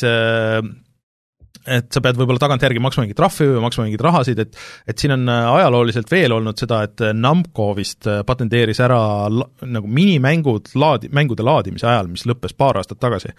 [1.68, 4.56] et sa pead võib-olla tagantjärgi maksma mingit trahvi või maksma mingeid rahasid, et
[4.90, 9.00] et siin on äh, ajalooliselt veel olnud seda, et äh, Namco vist äh, patenteeris ära
[9.30, 13.34] nagu minimängud laadi, mängude laadimise ajal, mis lõppes paar aastat tagasi.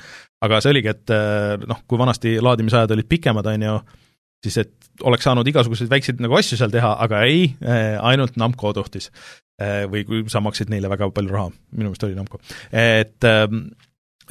[0.45, 1.13] aga see oligi, et
[1.69, 3.77] noh, kui vanasti laadimisajad olid pikemad, on ju,
[4.47, 7.51] siis et oleks saanud igasuguseid väikseid nagu asju seal teha, aga ei,
[8.01, 9.11] ainult Namco tohtis.
[9.93, 12.41] Või kui sa maksid neile väga palju raha, minu meelest oli Namco.
[12.73, 13.67] et ähm,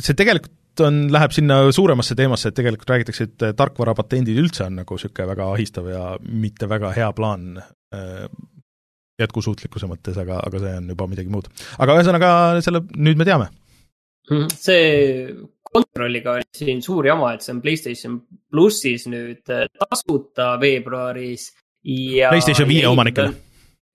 [0.01, 4.97] see tegelikult on, läheb sinna suuremasse teemasse, et tegelikult räägitakse, et tarkvarapatendid üldse on nagu
[4.97, 8.27] niisugune väga ahistav ja mitte väga hea plaan äh,
[9.19, 11.49] jätkusuutlikkuse mõttes, aga, aga see on juba midagi muud.
[11.79, 12.31] aga ühesõnaga,
[12.65, 13.49] selle, nüüd me teame.
[14.29, 14.49] Mhm.
[14.53, 15.33] see
[15.69, 18.19] kontrolliga oli siin suur jama, et see on Playstation
[18.51, 21.49] plussis nüüd äh, tasuta veebruaris
[21.83, 23.48] ja PlayStation viie omanikele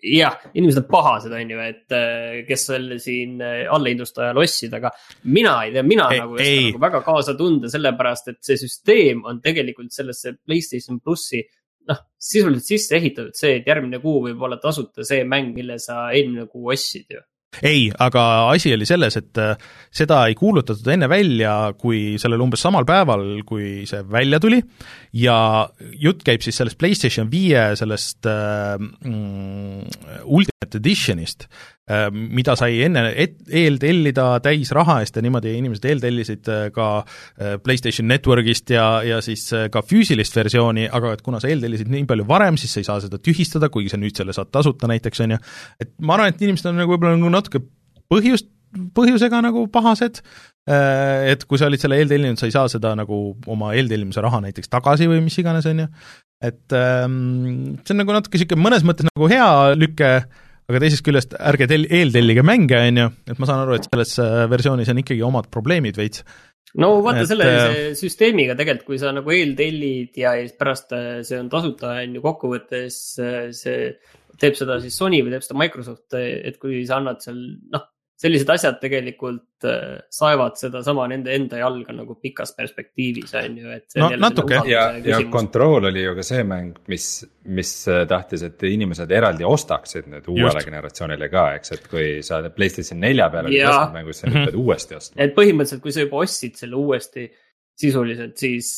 [0.04, 4.92] jah, inimesed on pahased, on ju, et äh, kes veel siin äh, allahindlustajal ostsid, aga
[5.32, 9.24] mina ei tea, mina ei, nagu ei nagu väga kaasa tunda, sellepärast et see süsteem
[9.28, 11.42] on tegelikult sellesse Playstation plussi
[11.88, 16.08] noh, sisuliselt sisse ehitatud see, et järgmine kuu võib olla tasuta see mäng, mille sa
[16.12, 17.22] eelmine kuu ostsid ju
[17.62, 19.54] ei, aga asi oli selles, et äh,
[19.94, 24.60] seda ei kuulutatud enne välja, kui sellel umbes samal päeval, kui see välja tuli.
[25.14, 25.36] Ja
[26.00, 29.86] jutt käib siis sellest PlayStation viie sellest äh, mm,
[30.24, 36.64] Ultimate Editionist äh,, mida sai enne et, eeltellida täisraha eest ja niimoodi inimesed eeltellisid äh,
[36.74, 41.92] ka äh, PlayStation Networkist ja, ja siis ka füüsilist versiooni, aga et kuna sa eeltellisid
[41.92, 44.90] nii palju varem, siis sa ei saa seda tühistada, kuigi sa nüüd selle saad tasuta
[44.90, 45.42] näiteks, on ju,
[45.84, 47.62] et ma arvan, et inimesed on nagu võib-olla nagu natuke
[48.12, 48.48] põhjust,
[48.94, 50.20] põhjusega nagu pahased,
[50.66, 53.18] et kui sa olid selle eeltellinud, sa ei saa seda nagu
[53.52, 55.88] oma eeltellimise raha näiteks tagasi või mis iganes, on ju,
[56.44, 59.48] et ähm, see on nagu natuke niisugune mõnes mõttes nagu hea
[59.78, 60.10] lüke,
[60.70, 64.16] aga teisest küljest ärge tel-, eeltellige mänge, on ju, et ma saan aru, et selles
[64.22, 66.24] äh, versioonis on ikkagi omad probleemid veits.
[66.80, 70.94] no vaata et, selle äh, süsteemiga tegelikult, kui sa nagu eeltellid ja siis pärast
[71.28, 73.00] see on tasuta, on ju, kokkuvõttes
[73.60, 73.80] see
[74.40, 77.38] teeb seda siis Sony või teeb seda Microsoft, et kui sa annad seal,
[77.74, 77.84] noh,
[78.24, 83.86] sellised asjad tegelikult äh, saevad sedasama nende enda jalga nagu pikas perspektiivis on ju, et.
[84.00, 84.62] no natuke.
[84.70, 87.08] ja, ja Control oli ju ka see mäng, mis,
[87.56, 90.68] mis äh, tahtis, et inimesed eraldi ostaksid nüüd uuele Just.
[90.70, 94.50] generatsioonile ka, eks, et kui sa Playstation nelja peale oled ostnud mängu, siis sa nüüd
[94.50, 95.20] pead uuesti ostma.
[95.24, 97.28] et põhimõtteliselt, kui sa juba ostsid selle uuesti
[97.74, 98.68] sisuliselt, siis,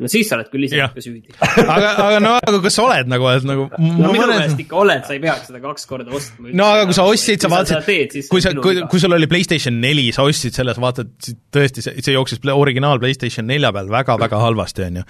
[0.00, 1.34] no siis sa oled küll ise ikka süüdi
[1.74, 3.66] aga, aga no, aga kas sa oled nagu, et nagu.
[3.76, 4.30] no minu mõnes...
[4.32, 6.48] meelest ikka oled, sa ei peaks seda kaks korda ostma.
[6.56, 10.08] no aga kui sa ostsid, sa vaatasid, kui sa, kui, kui sul oli Playstation neli,
[10.16, 11.12] sa ostsid selle, sa vaatad,
[11.52, 15.08] tõesti, see, see jooksis originaal Playstation nelja peal väga-väga halvasti, on ju.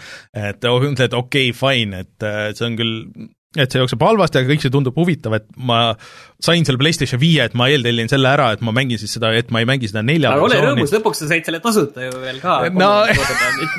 [0.50, 2.96] et ütled okei okay,, fine, et see on küll
[3.58, 5.80] et see jookseb halvasti, aga kõik see tundub huvitav, et ma
[6.40, 9.48] sain selle PlayStation viie, et ma eeltellin selle ära, et ma mängin siis seda, et
[9.50, 12.38] ma ei mängi seda nelja aga ole rõõmus, lõpuks sa said selle tasuta ju veel
[12.42, 12.60] ka.
[12.70, 12.90] no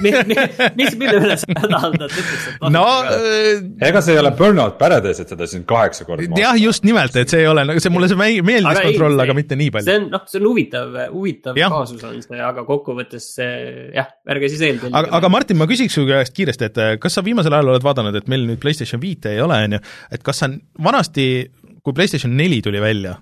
[0.04, 2.84] mis, mille üle sa hädaldad, et no
[3.16, 7.16] äh, ega see ei ole Burnout Paradise, et seda siin kaheksa korda jah, just nimelt,
[7.16, 9.88] et see ei ole, nagu see mulle see meeldis kontroll, aga mitte nii palju.
[9.88, 11.72] see on, noh, see on huvitav, huvitav ja.
[11.72, 14.94] kaasus on see, aga kokkuvõttes jah, ärge siis eeltellige.
[15.00, 18.20] aga, aga Martin, ma küsiks su käest kiiresti, et kas sa viimasel ajal oled vaadanud,
[18.20, 20.50] et meil nüüd PlayStation viite ei ole, on ju, et kas sa
[20.84, 21.28] vanasti,
[21.82, 23.16] kui PlayStation neli tuli välja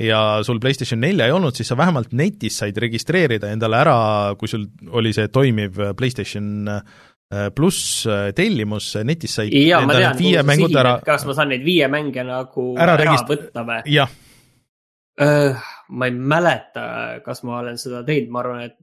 [0.00, 3.96] ja sul PlayStation nelja ei olnud, siis sa vähemalt netis said registreerida endale ära,
[4.40, 6.68] kui sul oli see toimiv PlayStation
[7.56, 8.02] pluss
[8.36, 10.98] tellimus, netis said ja, endale viie mängud ära.
[11.04, 13.30] kas ma saan neid viie mänge nagu ära, ära regist...
[13.30, 13.80] võtta või?
[13.92, 14.10] jah
[15.20, 15.62] uh,.
[15.88, 16.84] ma ei mäleta,
[17.24, 18.76] kas ma olen seda teinud, ma arvan, et,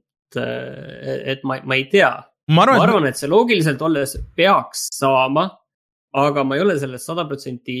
[1.34, 2.10] et ma, ma ei tea.
[2.54, 5.48] ma arvan, ma arvan, et see loogiliselt olles peaks saama,
[6.16, 7.78] aga ma ei ole selles sada protsenti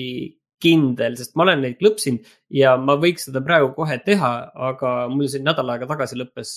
[0.60, 4.30] kindel, sest ma olen neid klõpsinud ja ma võiks seda praegu kohe teha,
[4.68, 6.50] aga mul siin nädal aega tagasi lõppes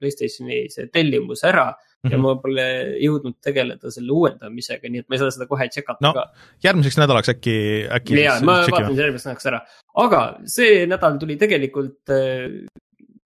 [0.00, 2.10] Playstationi see tellimus ära mm -hmm.
[2.10, 2.24] ja mhm.
[2.26, 2.66] ma pole
[3.04, 6.26] jõudnud tegeleda selle uuendamisega, nii et ma ei saa seda kohe tšekata no, ka.
[6.66, 7.56] järgmiseks nädalaks äkki,
[8.00, 8.18] äkki.
[8.24, 9.62] ja, ma vaatan selle järgmiseks nädalaks ära,
[10.06, 10.22] aga
[10.56, 12.66] see nädal tuli tegelikult äh,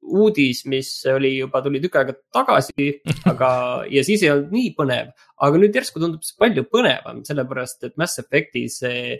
[0.08, 2.90] uudis, mis oli juba, tuli tükk aega tagasi,
[3.30, 3.50] aga,
[3.96, 5.12] ja siis ei olnud nii põnev.
[5.46, 9.18] aga nüüd järsku tundub see palju põnevam, sellepärast et Mass Effect'i see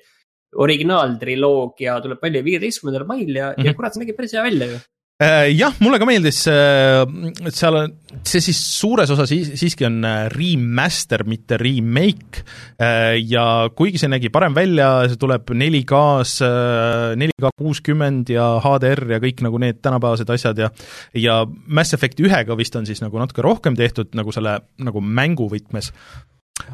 [0.59, 3.67] originaaltriloogia tuleb välja viieteistkümnendal mail ja mm, -hmm.
[3.67, 4.79] ja kurat, see nägi päris hea välja ju
[5.51, 7.01] jah, mulle ka meeldis, äh,
[7.51, 12.45] seal on, see siis suures osas siiski on äh, remaster, mitte remake,
[13.27, 16.47] ja kuigi see nägi parem välja, see tuleb 4K-s,
[17.19, 20.71] 4K kuuskümmend ja HDR ja kõik nagu need tänapäevased asjad ja
[21.19, 25.49] ja Mass Effect ühega vist on siis nagu natuke rohkem tehtud nagu selle nagu mängu
[25.51, 25.91] võtmes,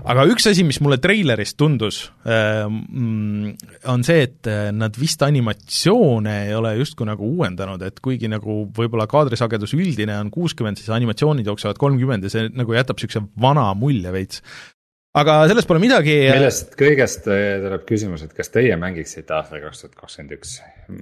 [0.05, 3.55] aga üks asi, mis mulle treilerist tundus, ähm,
[3.91, 8.65] on see, et äh, nad vist animatsioone ei ole justkui nagu uuendanud, et kuigi nagu
[8.77, 13.71] võib-olla kaadrisagedus üldine on kuuskümmend, siis animatsioonid jooksevad kolmkümmend ja see nagu jätab niisuguse vana
[13.79, 14.43] mulje veits
[15.15, 16.15] aga sellest pole midagi.
[16.35, 20.57] millest kõigest äh, tuleb küsimus, et kas teie mängiksite aastal kaks tuhat kakskümmend üks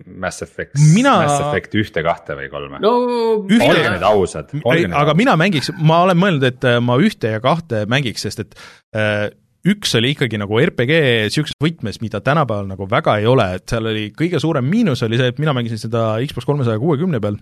[0.06, 2.94] Mass Effect mina..., Mass Effect ühte, kahte või kolme no,?
[3.42, 4.52] olge nüüd ausad.
[4.62, 8.58] aga mina mängiks, ma olen mõelnud, et äh, ma ühte ja kahte mängiks, sest et
[8.96, 9.30] äh,
[9.72, 13.88] üks oli ikkagi nagu RPG niisuguses võtmes, mida tänapäeval nagu väga ei ole, et seal
[13.88, 17.40] oli kõige suurem miinus oli see, et mina mängisin seda Xbox kolmesaja kuuekümne peal,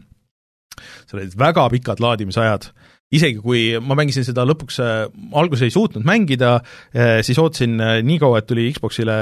[1.08, 2.70] seal olid väga pikad laadimisajad
[3.14, 5.00] isegi kui ma mängisin seda lõpuks äh,,
[5.36, 9.16] alguses ei suutnud mängida äh,, siis ootasin äh, nii kaua, et tuli Xboxile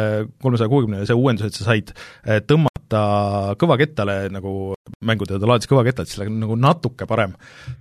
[0.44, 2.42] kolmesaja kuuekümnele see uuendus, et sa said äh,
[2.88, 4.74] tõmmata kõvakettale nagu
[5.04, 7.34] mängude ta laadis kõvakettalt, siis nagu natuke parem.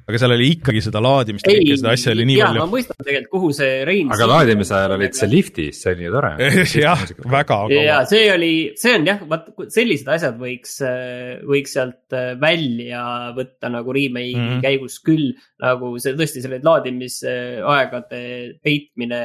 [0.08, 2.62] aga seal oli ikkagi seda laadimist ja kõike seda asja oli nii jaa, palju.
[2.62, 6.13] ma mõistan tegelikult, kuhu see Rein aga laadimise ajal olid sa liftis, see oli ju
[6.13, 6.32] tore
[6.86, 7.70] jah, väga kaua.
[7.74, 13.06] jaa, see oli, see on jah, vaat sellised asjad võiks, äh, võiks sealt välja
[13.38, 14.65] võtta nagu remake'i mm -hmm.
[14.65, 15.32] käigus küll,
[15.63, 18.22] nagu see tõesti selle laadimisaegade
[18.63, 19.24] peitmine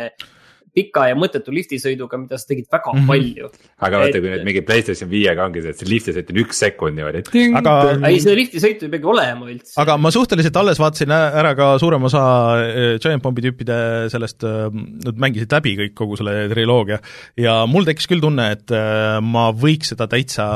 [0.72, 3.08] pika ja mõttetu liftisõiduga, mida sa tegid väga mm -hmm.
[3.10, 3.48] palju.
[3.84, 6.96] aga vaata, kui nüüd mingi Playstation viiega ongi see, et see liftisõit on üks sekund
[6.96, 7.22] niimoodi.
[7.60, 7.74] aga.
[8.08, 9.74] ei, seda liftisõitu ei peagi olema üldse.
[9.82, 12.22] aga ma suhteliselt alles vaatasin ära ka suurem osa
[12.56, 14.72] äh, Giant Bombi tüüpide sellest, äh,
[15.04, 17.02] nad mängisid läbi kõik, kogu selle triloogia.
[17.36, 20.48] ja mul tekkis küll tunne, et äh, ma võiks seda täitsa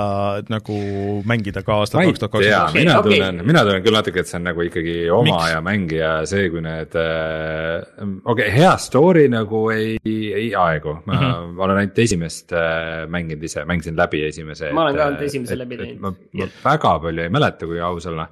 [0.49, 0.81] nagu
[1.29, 2.81] mängida ka aastal kaks tuhat kakskümmend.
[2.81, 3.21] mina okay.
[3.21, 5.53] tunnen, mina tunnen küll natuke, et see on nagu ikkagi oma Miks?
[5.53, 11.15] ja mängija see, kui need, okei okay,, hea story nagu ei ei, ei aegu, ma
[11.15, 11.63] mm -hmm.
[11.65, 14.73] olen ainult esimest äh, mänginud ise, mängisin läbi esimese.
[14.73, 16.01] ma olen ka ainult esimese läbi teinud.
[16.01, 18.29] ma, ma väga palju ei mäleta, kui aus olla,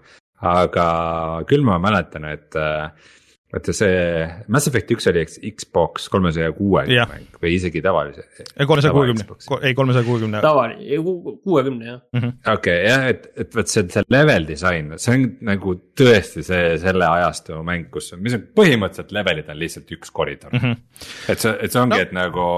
[0.54, 0.86] aga
[1.48, 2.90] küll ma mäletan, et äh,
[3.54, 8.24] vaata see Mass Effect üks oli Xbox kolmesaja kuuekümne mäng või isegi tavalise.
[8.66, 9.26] kolmesaja kuuekümne,
[9.62, 10.40] ei kolmesaja kuuekümne.
[10.44, 10.98] tavaline,
[11.44, 12.00] kuuekümne jah.
[12.16, 12.32] Mhm.
[12.54, 17.08] okei, jah, et, et vot see, see level disain, see on nagu tõesti see selle
[17.08, 20.62] ajastu mäng, kus, mis on põhimõtteliselt levelid on lihtsalt üks koridor mm.
[20.62, 21.04] -hmm.
[21.34, 22.48] et see, et see ongi no., et nagu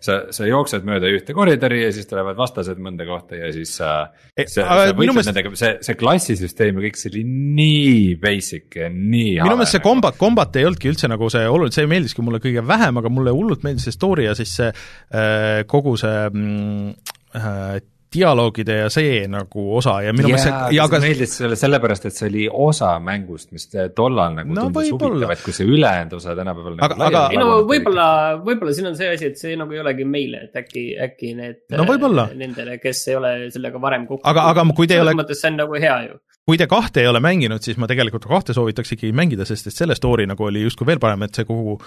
[0.00, 3.92] sa, sa jooksed mööda ühte koridori ja siis tulevad vastased mõnda kohta ja siis sa.
[4.36, 5.32] võitled mõist...
[5.32, 7.24] nendega, see, see klassisüsteem ja kõik see oli
[7.60, 9.36] nii basic ja nii.
[9.42, 12.40] minu meelest see kombat, kombat kombat ei olnudki üldse nagu see oluline, see meeldiski mulle
[12.42, 16.94] kõige vähem, aga mulle hullult meeldis see story ja siis see äh, kogu see mm,
[17.36, 17.80] äh,
[18.16, 22.16] dialoogide ja see nagu osa ja minu meelest see ja aga meeldis sulle sellepärast, et
[22.16, 26.36] see oli osa mängust, mis tollal nagu no, tundus huvitav, et kui see ülejäänud osa
[26.38, 28.06] tänapäeval aga, nagu aga ei no võib-olla,
[28.46, 31.62] võib-olla siin on see asi, et see nagu ei olegi meile, et äkki, äkki need
[31.76, 32.28] no, võib-olla.
[32.36, 35.44] nendele, kes ei ole sellega varem kokku aga, aga kui te ei ole selles mõttes
[35.44, 36.18] see on nagu hea ju.
[36.46, 39.76] kui te kahte ei ole mänginud, siis ma tegelikult kahte soovitaks ikkagi mängida, sest et
[39.76, 41.78] selle story nagu oli justkui veel parem, et see kogu,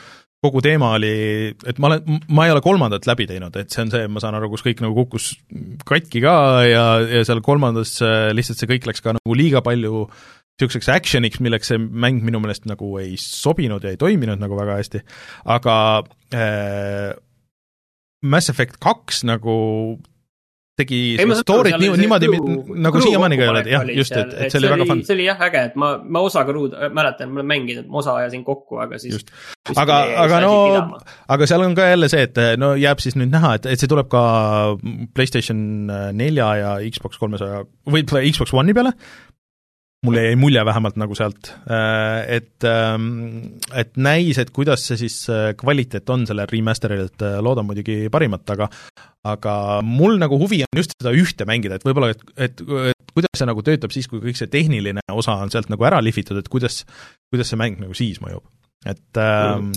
[0.44, 1.12] kogu teema oli,
[1.68, 4.38] et ma olen, ma ei ole kolmandat läbi teinud, et see on see, ma saan
[4.38, 5.34] aru, kus kõik nagu kukkus
[5.88, 6.36] katki ka
[6.68, 10.06] ja, ja seal kolmandas äh, lihtsalt see kõik läks ka nagu liiga palju
[10.60, 14.80] niisuguseks action'iks, milleks see mäng minu meelest nagu ei sobinud ja ei toiminud nagu väga
[14.80, 15.04] hästi,
[15.56, 15.76] aga
[16.36, 17.12] äh,
[18.24, 19.56] Mass Effect kaks nagu
[20.80, 21.00] tegi
[21.42, 22.30] story't nii, niimoodi
[22.86, 25.04] nagu siiamaani ka ei ole, jah, just, et, et see oli väga fun.
[25.08, 28.18] see oli jah äge, et ma, ma osa kruud, mäletan, ma olen mänginud, ma osa
[28.22, 29.24] ajasin kokku, aga siis.
[29.76, 30.54] aga, aga no,
[31.36, 33.92] aga seal on ka jälle see, et no jääb siis nüüd näha, et, et see
[33.92, 34.24] tuleb ka
[35.18, 35.60] PlayStation
[36.18, 38.96] nelja ja Xbox kolmesaja või Xbox One'i peale
[40.06, 45.18] mulle jäi mulje vähemalt nagu sealt, äh, et, ähm, et näis, et kuidas see siis
[45.32, 48.70] äh, kvaliteet on sellel remaster'il, et äh, loodan muidugi parimat, aga
[49.28, 53.42] aga mul nagu huvi on just seda ühte mängida, et võib-olla, et, et, et kuidas
[53.42, 56.48] see nagu töötab siis, kui kõik see tehniline osa on sealt nagu ära lihvitud, et
[56.52, 56.86] kuidas,
[57.28, 58.48] kuidas see mäng nagu siis mõjub?
[58.88, 59.74] Et ähm,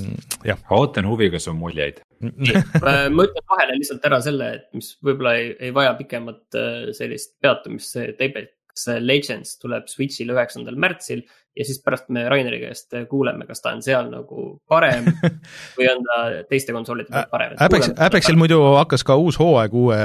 [0.46, 0.60] jah.
[0.70, 1.96] ootan huviga su muljeid.
[2.22, 6.60] Ma ütlen vahele lihtsalt ära selle, et mis võib-olla ei, ei vaja pikemat
[6.94, 8.46] sellist peatumist, see Table
[8.78, 11.22] see Legends tuleb Switch'ile üheksandal märtsil
[11.56, 15.08] ja siis pärast me Raineri käest kuuleme, kas ta on seal nagu parem
[15.76, 17.56] või on ta teiste konsoolide peal parem.
[17.60, 19.98] Apex, Apexil muidu hakkas ka uus hooaeg uue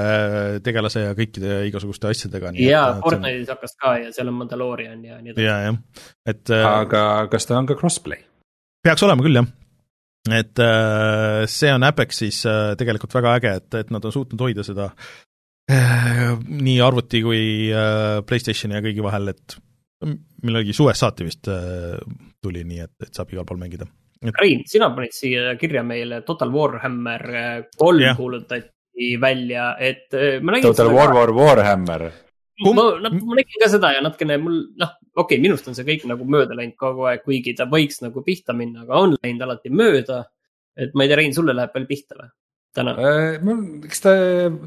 [0.66, 2.52] tegelase ja kõikide igasuguste asjadega.
[2.60, 3.54] ja, Fortnite'is on...
[3.56, 5.48] hakkas ka ja seal on Mandalorian ja nii edasi.
[5.48, 5.80] ja, jah,
[6.28, 6.44] et.
[6.52, 8.26] Äh, aga kas ta on ka crossplay?
[8.84, 9.54] peaks olema küll, jah
[10.28, 14.66] et äh, see on Apexis äh, tegelikult väga äge, et, et nad on suutnud hoida
[14.68, 15.27] seda Äh,
[15.68, 17.42] nii arvuti kui
[17.76, 19.58] äh, Playstationi ja kõigi vahel, et
[20.46, 21.98] millalgi suvest saati vist äh,
[22.44, 23.88] tuli nii, et, et saab igal pool mängida.
[24.40, 27.26] Rein, sina panid siia kirja meile Total Warhammer
[27.78, 28.16] kolm yeah.
[28.18, 32.08] kuulutati välja, et ma nägin Total War, War, Warhammer.
[32.66, 36.08] ma, ma nägin ka seda ja natukene mul, noh, okei okay,, minust on see kõik
[36.10, 39.70] nagu mööda läinud kogu aeg, kuigi ta võiks nagu pihta minna, aga on läinud alati
[39.70, 40.24] mööda.
[40.78, 42.32] et ma ei tea, Rein, sulle läheb veel pihta või?
[42.78, 43.38] Täna äh,?
[43.46, 44.14] mul, eks ta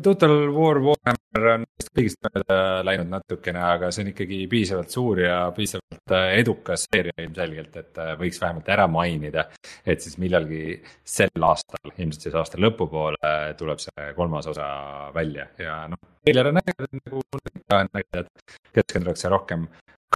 [0.04, 5.36] Total War Warhammer on kõigist mööda läinud natukene, aga see on ikkagi piisavalt suur ja
[5.56, 9.46] piisavalt äh, edukas seeria ilmselgelt, et äh, võiks vähemalt ära mainida.
[9.86, 14.66] et siis millalgi sel aastal, ilmselt siis aasta lõpupoole tuleb see kolmas osa
[15.14, 17.22] välja ja noh, treiler on äge, nagu
[17.70, 19.68] näitab, et keskendutakse rohkem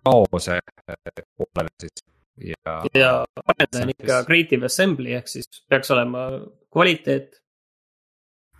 [0.03, 0.59] kaose
[1.39, 2.05] poolele siis
[2.37, 2.75] ja.
[2.95, 3.13] ja
[3.47, 6.27] arendaja on ikka Creative Assembly ehk siis peaks olema
[6.75, 7.44] kvaliteet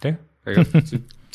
[0.03, 0.65] jah, ega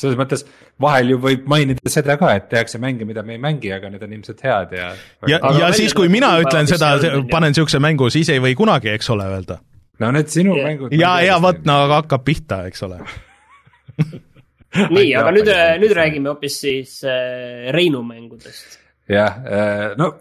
[0.00, 0.44] selles mõttes
[0.80, 4.04] vahel ju võib mainida seda ka, et tehakse mänge, mida me ei mängi, aga need
[4.06, 4.86] on ilmselt head ja.
[5.28, 6.94] ja, ja, siis, kui mina ütlen seda,
[7.32, 9.60] panen siukse mängu, siis ei või kunagi, eks ole, öelda.
[10.00, 10.70] no need sinu yeah.
[10.70, 10.96] mängud.
[10.96, 13.00] ja, ja vot, no hakkab pihta, eks ole
[14.96, 18.80] nii, aga nüüd, nüüd räägime hoopis siis äh, Reinu mängudest.
[19.10, 20.14] jah äh,, no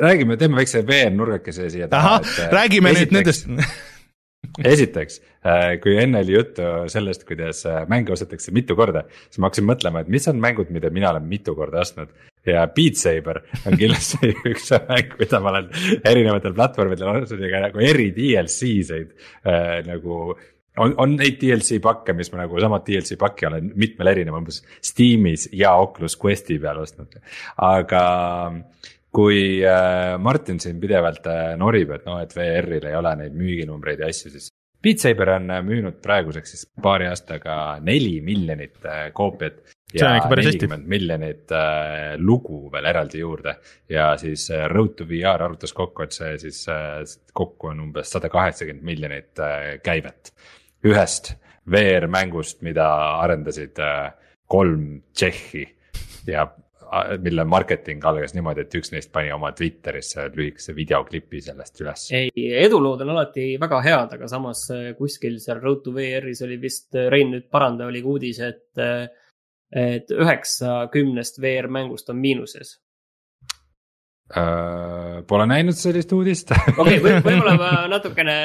[0.00, 2.20] räägime, teeme väikse VR-nurgakese siia taha.
[2.20, 3.90] ahah, räägime esiteks, nüüd nendest
[4.74, 5.29] esiteks, äh,
[5.80, 10.02] kui enne oli juttu sellest, kuidas äh, mänge ostetakse mitu korda, siis ma hakkasin mõtlema,
[10.02, 12.12] et mis on mängud, mida mina olen mitu korda ostnud.
[12.46, 15.72] ja Beat Saber on kindlasti üks mäng, mida ma olen
[16.04, 19.12] erinevatel platvormidel ostnud ja ka nagu eri DLC-sid
[19.48, 20.36] äh, nagu
[20.78, 24.62] on, on neid DLC pakke, mis ma nagu sama DLC pakki olen mitmel erineval, umbes
[24.84, 27.16] Steamis ja Oculus Questi peal ostnud,
[27.64, 28.04] aga
[29.10, 34.04] kui äh, Martin siin pidevalt äh, norib, et noh, et VR-il ei ole neid müüginumbreid
[34.04, 34.49] ja asju, siis
[34.82, 38.80] Beat Saber on äh, müünud praeguseks siis paari aastaga neli miljonit
[39.12, 39.60] koopiat.
[39.94, 43.56] ja nelikümmend miljonit äh, lugu veel eraldi juurde
[43.88, 47.02] ja siis Road to VR arvutas kokku, et see siis äh,
[47.34, 50.32] kokku on umbes sada kaheksakümmend miljonit äh, käivet.
[50.84, 51.34] ühest
[51.70, 52.86] VR-mängust, mida
[53.20, 54.12] arendasid äh,
[54.50, 55.66] kolm Tšehhi
[56.26, 56.46] ja
[57.22, 62.06] mille marketing algas niimoodi, et üks neist pani oma Twitterisse lühikese videoklipi sellest üles.
[62.16, 62.30] ei,
[62.64, 66.88] edulood on alati väga head, aga samas äh, kuskil seal Road to VR-is oli vist,
[66.96, 69.06] äh, Rein nüüd paranda, oli ka uudis, et, äh,
[69.70, 72.78] et üheksa kümnest VR-mängust on miinuses.
[74.30, 78.36] Pole näinud sellist uudist okei okay, võib, võib-olla ma natukene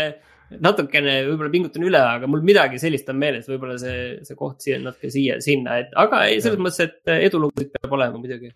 [0.62, 4.78] natukene võib-olla pingutan üle, aga mul midagi sellist on meeles, võib-olla see, see koht siia
[4.82, 8.52] natuke siia, sinna, et aga ei, selles mõttes, et edulugusid peab olema muidugi.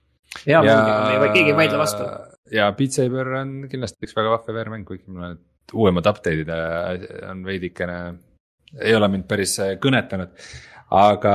[0.45, 2.07] hea mängiga, keegi ei vaidle vastu.
[2.53, 7.05] ja Beat Saber on kindlasti üks väga vahva VR-mäng, kuigi mul need uuemad update'id äh,
[7.29, 7.99] on veidikene,
[8.79, 10.33] ei ole mind päris äh, kõnetanud
[10.89, 11.33] aga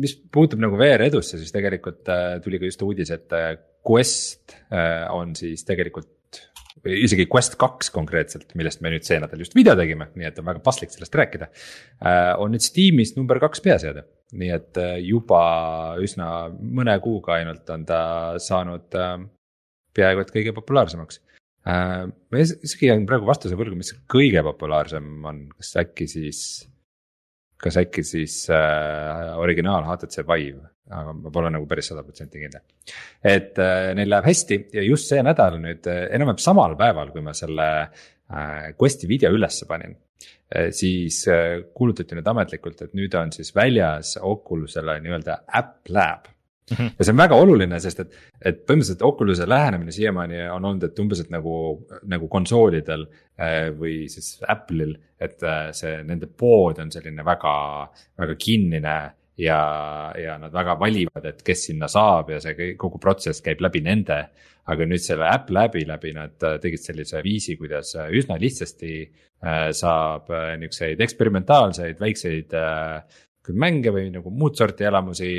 [0.00, 3.40] mis puutub nagu VR edusse, siis tegelikult äh, tuli ka just uudis, et
[3.84, 4.54] Quest
[5.12, 6.13] on siis tegelikult
[6.82, 10.48] isegi Quest kaks konkreetselt, millest me nüüd see nädal just video tegime, nii et on
[10.48, 11.48] väga paslik sellest rääkida.
[12.04, 14.04] Äh, on nüüd Steamis number kaks peaseade,
[14.36, 15.40] nii et äh, juba
[16.02, 18.00] üsna mõne kuuga ainult on ta
[18.42, 19.16] saanud äh,
[19.94, 21.22] peaaegu et kõige populaarsemaks.
[21.64, 26.40] ma isegi jään praegu vastuse võlgu, mis kõige populaarsem on, kas äkki siis,
[27.56, 32.64] kas äkki siis äh, originaal HTC Vive aga ma pole nagu päris sada protsenti kindel.
[33.24, 37.24] et äh, neil läheb hästi ja just see nädal nüüd äh, enam-vähem samal päeval, kui
[37.24, 40.70] ma selle äh, Questi video ülesse panin äh,.
[40.76, 46.34] siis äh, kuulutati nüüd ametlikult, et nüüd on siis väljas Oculusele nii-öelda App Lab
[46.70, 46.90] Mm -hmm.
[46.98, 50.98] ja see on väga oluline, sest et, et põhimõtteliselt Oculus'e lähenemine siiamaani on olnud, et
[50.98, 53.04] umbes, et nagu, nagu konsoolidel
[53.36, 57.52] äh, või siis Apple'il, et äh, see nende pood on selline väga,
[58.18, 58.94] väga kinnine
[59.36, 63.82] ja, ja nad väga valivad, et kes sinna saab ja see kogu protsess käib läbi
[63.84, 64.24] nende.
[64.64, 68.92] aga nüüd selle Apple äpi läbi nad äh, tegid sellise viisi, kuidas äh, üsna lihtsasti
[69.02, 72.54] äh, saab niukseid eksperimentaalseid väikseid
[73.52, 75.34] mänge või nagu muud sorti elamusi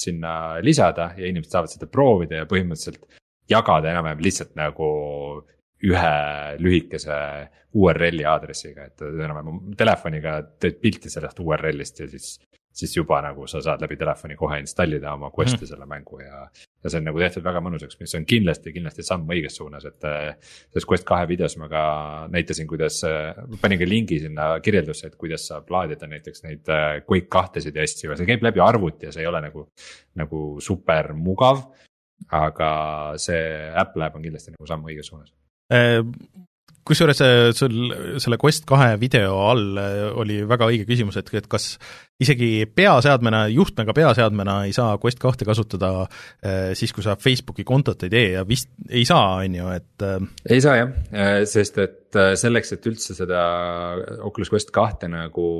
[0.00, 0.32] sinna
[0.64, 3.04] lisada ja inimesed saavad seda proovida ja põhimõtteliselt
[3.52, 4.88] jagada enam-vähem lihtsalt nagu
[5.84, 6.14] ühe
[6.56, 7.18] lühikese
[7.76, 12.38] URL-i aadressiga, et enam-vähem telefoniga teed pilti sellest URL-ist ja siis
[12.72, 15.70] siis juba nagu sa saad läbi telefoni kohe installida oma quest'i mm.
[15.72, 16.44] selle mängu ja.
[16.84, 19.98] ja see on nagu tehtud väga mõnusaks, mis on kindlasti, kindlasti samm õiges suunas, et.
[20.70, 21.82] selles Quest kahe videos ma ka
[22.32, 23.00] näitasin, kuidas,
[23.62, 27.86] panin ka lingi sinna kirjeldusse, et kuidas saab laadida näiteks neid äh, Quake kahtesid ja
[27.86, 29.66] asju ja see käib läbi arvuti ja see ei ole nagu,
[30.18, 31.66] nagu super mugav.
[32.36, 32.70] aga
[33.16, 33.44] see
[33.80, 35.32] Apple äpp on kindlasti nagu samm õiges suunas
[36.86, 41.48] kusjuures äh, sul selle Quest kahe video all äh, oli väga õige küsimus, et, et
[41.50, 41.74] kas
[42.20, 48.06] isegi peaseadmena, juhtmega peaseadmena ei saa Quest kahte kasutada äh, siis, kui sa Facebooki kontot
[48.06, 50.06] ei tee ja vist ei saa, on ju, et
[50.50, 50.94] ei saa jah,
[51.48, 51.98] sest et
[52.40, 53.42] selleks, et üldse seda
[54.26, 55.50] Oculus Quest kahte nagu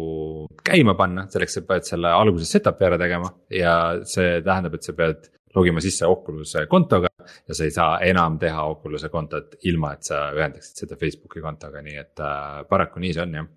[0.66, 3.75] käima panna, selleks sa pead selle alguses setup'i ära tegema ja
[4.09, 7.11] see tähendab, et sa pead logima sisse Oculus'e kontoga
[7.48, 11.82] ja sa ei saa enam teha Oculus'e kontot ilma, et sa ühendaksid seda Facebooki kontoga,
[11.84, 13.48] nii et äh, paraku nii see on jah.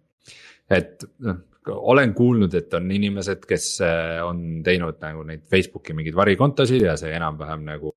[0.80, 1.42] et noh,
[1.74, 6.98] olen kuulnud, et on inimesed, kes äh, on teinud nagu neid Facebooki mingeid varikontosid ja
[7.00, 7.94] see enam-vähem nagu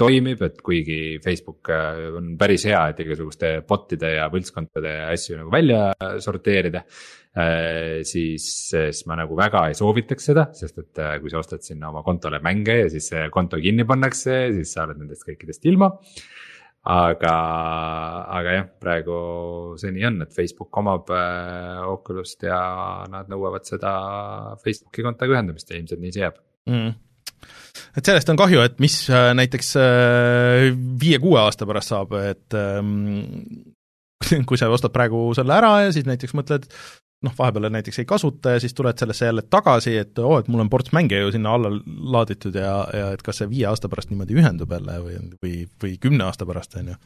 [0.00, 5.40] toimib, et kuigi Facebook äh, on päris hea, et igasuguste bot'ide ja võltskontode ja asju
[5.42, 5.90] nagu välja
[6.24, 6.84] sorteerida.
[7.30, 11.62] Äh, siis, siis ma nagu väga ei soovitaks seda, sest et äh, kui sa ostad
[11.62, 15.68] sinna oma kontole mänge ja siis see konto kinni pannakse, siis sa oled nendest kõikidest
[15.70, 15.92] ilma
[16.90, 17.34] aga,
[18.38, 19.16] aga jah, praegu
[19.80, 22.60] see nii on, et Facebook omab äh, Oculus't ja
[23.12, 23.92] nad nõuavad seda
[24.64, 26.98] Facebooki kontoga ühendamist ja ilmselt nii see jääb mm
[27.96, 33.20] et sellest on kahju, et mis äh, näiteks äh, viie-kuue aasta pärast saab, et ähm,
[34.48, 36.68] kui sa ostad praegu selle ära ja siis näiteks mõtled,
[37.26, 40.48] noh, vahepeal näiteks ei kasuta ja siis tuled sellesse jälle tagasi, et oo oh,, et
[40.52, 41.72] mul on ports mänge ju sinna alla
[42.16, 45.98] laaditud ja, ja et kas see viie aasta pärast niimoodi ühendub jälle või, või, või
[46.00, 46.98] kümne aasta pärast, on ju.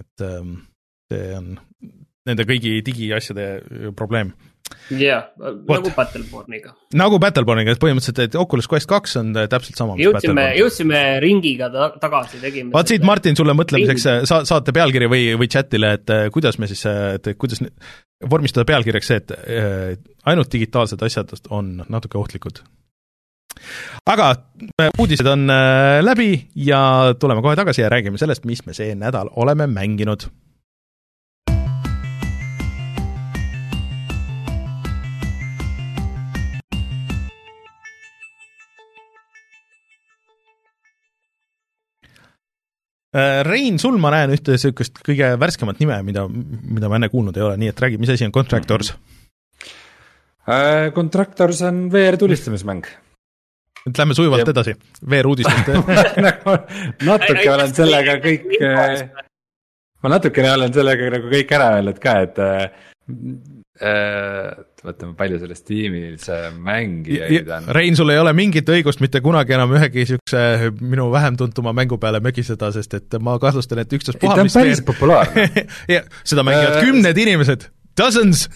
[0.00, 0.56] et ähm,
[1.12, 1.54] see on
[2.24, 3.48] nende kõigi digiasjade
[3.96, 4.32] probleem
[4.90, 5.24] jah yeah,,
[5.68, 6.74] nagu Battleborniga.
[6.96, 9.96] nagu Battleborniga, et põhimõtteliselt, et Oculus Quest kaks on äh, täpselt sama.
[10.00, 12.72] jõudsime, jõudsime ringiga ta tagasi, tegime.
[12.74, 16.60] vaat siit, Martin, sulle mõtlemiseks äh, sa-, saate pealkiri või, või chat'ile, et äh, kuidas
[16.60, 17.64] me siis, et kuidas
[18.30, 22.62] vormistada pealkirjaks see, et ainult digitaalsed asjad on natuke ohtlikud.
[24.08, 24.30] aga
[25.00, 25.48] uudised on
[26.04, 30.28] läbi ja tuleme kohe tagasi ja räägime sellest, mis me see nädal oleme mänginud
[43.14, 47.44] Rein, sul ma näen ühte niisugust kõige värskemat nime, mida, mida ma enne kuulnud ei
[47.46, 48.90] ole, nii et räägi, mis asi on Contractors
[50.48, 50.90] äh,?
[50.96, 52.88] Contractors on VR tulistamismäng.
[53.86, 54.50] et lähme sujuvalt ja.
[54.50, 54.74] edasi,
[55.10, 55.70] VR uudistest
[56.26, 56.56] nagu
[57.06, 59.24] natuke olen sellega kõik, äh,
[60.02, 62.70] ma natukene olen sellega nagu kõik ära öelnud ka, et äh,
[63.78, 66.26] äh vaatame, palju selles tiimis
[66.64, 67.68] mängijaid on.
[67.76, 71.98] Rein, sul ei ole mingit õigust mitte kunagi enam ühegi niisuguse minu vähem tuntuma mängu
[72.02, 74.88] peale mögiseda, sest et ma kahtlustan, et ükstaspuha ta on päris teed...
[74.90, 75.48] populaarne
[76.30, 77.66] seda mängivad äh, kümned inimesed,
[77.98, 78.46] dozens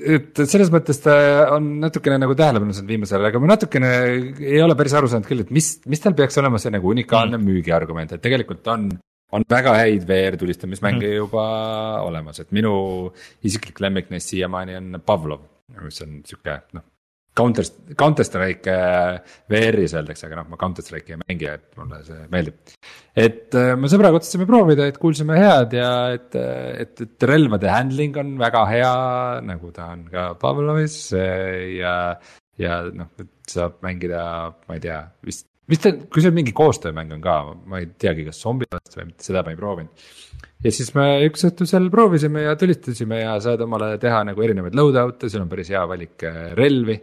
[0.00, 1.14] et selles mõttes ta
[1.56, 3.92] on natukene nagu tähelepanu saanud viimasel ajal, aga ma natukene
[4.38, 7.36] ei ole päris aru saanud küll, et mis, mis tal peaks olema see nagu unikaalne
[7.36, 7.50] mm.
[7.50, 8.88] müügiargument, et tegelikult on
[9.36, 11.16] on väga häid VR tulistamismänge mm.
[11.22, 11.44] juba
[12.04, 12.72] olemas, et minu
[13.46, 15.44] isiklik lemmik neist siiamaani on Pavlov,
[15.80, 16.86] mis on sihuke noh.
[17.40, 17.62] Counter,
[17.94, 22.24] Counter Strike äh, VR-is öeldakse, aga noh, ma Counter Strike'i ei mängi, et mulle see
[22.32, 22.72] meeldib.
[23.14, 28.18] et äh, me sõbraga otsustasime proovida, et kuulsime head ja et, et, et relvade handling
[28.20, 28.94] on väga hea,
[29.46, 31.94] nagu ta on ka Pavlovis ja,
[32.58, 34.24] ja noh, et saab mängida,
[34.66, 37.38] ma ei tea, vist mis ta, kui see mingi koostöömäng on ka,
[37.70, 40.06] ma ei teagi, kas zombi vastu või mitte, seda ma ei proovinud.
[40.64, 44.78] ja siis me üks õhtu seal proovisime ja tulistasime ja saad omale teha nagu erinevaid
[44.78, 46.98] loadout'e, sul on päris hea valik äh, relvi.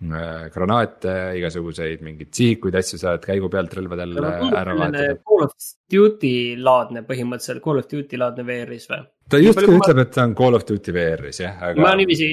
[0.00, 5.18] Äh, granaate, igasuguseid mingeid sihikuid, asju saad käigu pealt relvadel ära vahetada.
[5.28, 5.52] Call of
[5.92, 9.02] Duty laadne põhimõtteliselt, Call of Duty laadne VR-is või?
[9.30, 11.84] ta justkui ütleb, et ta on Call of Duty VR-is jah, aga.
[11.84, 12.30] ma niiviisi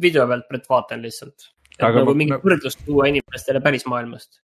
[0.00, 1.50] video pealt vaatan lihtsalt.
[1.74, 4.38] et aga nagu mingit võrdlust tuua inimestele päris maailmast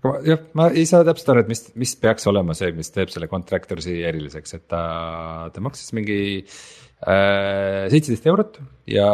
[0.00, 3.12] aga jah, ma ei saa täpselt aru, et mis, mis peaks olema see, mis teeb
[3.12, 4.84] selle Contractorsi eriliseks, et ta,
[5.52, 6.20] ta maksis mingi
[7.02, 9.08] seitseteist eurot ja,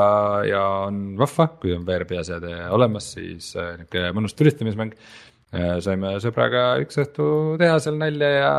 [0.45, 4.93] ja on vahva, kui on VR peaseade olemas, siis nihuke mõnus tulistamismäng
[5.81, 8.53] saime sõbraga üks õhtu teha seal nalja ja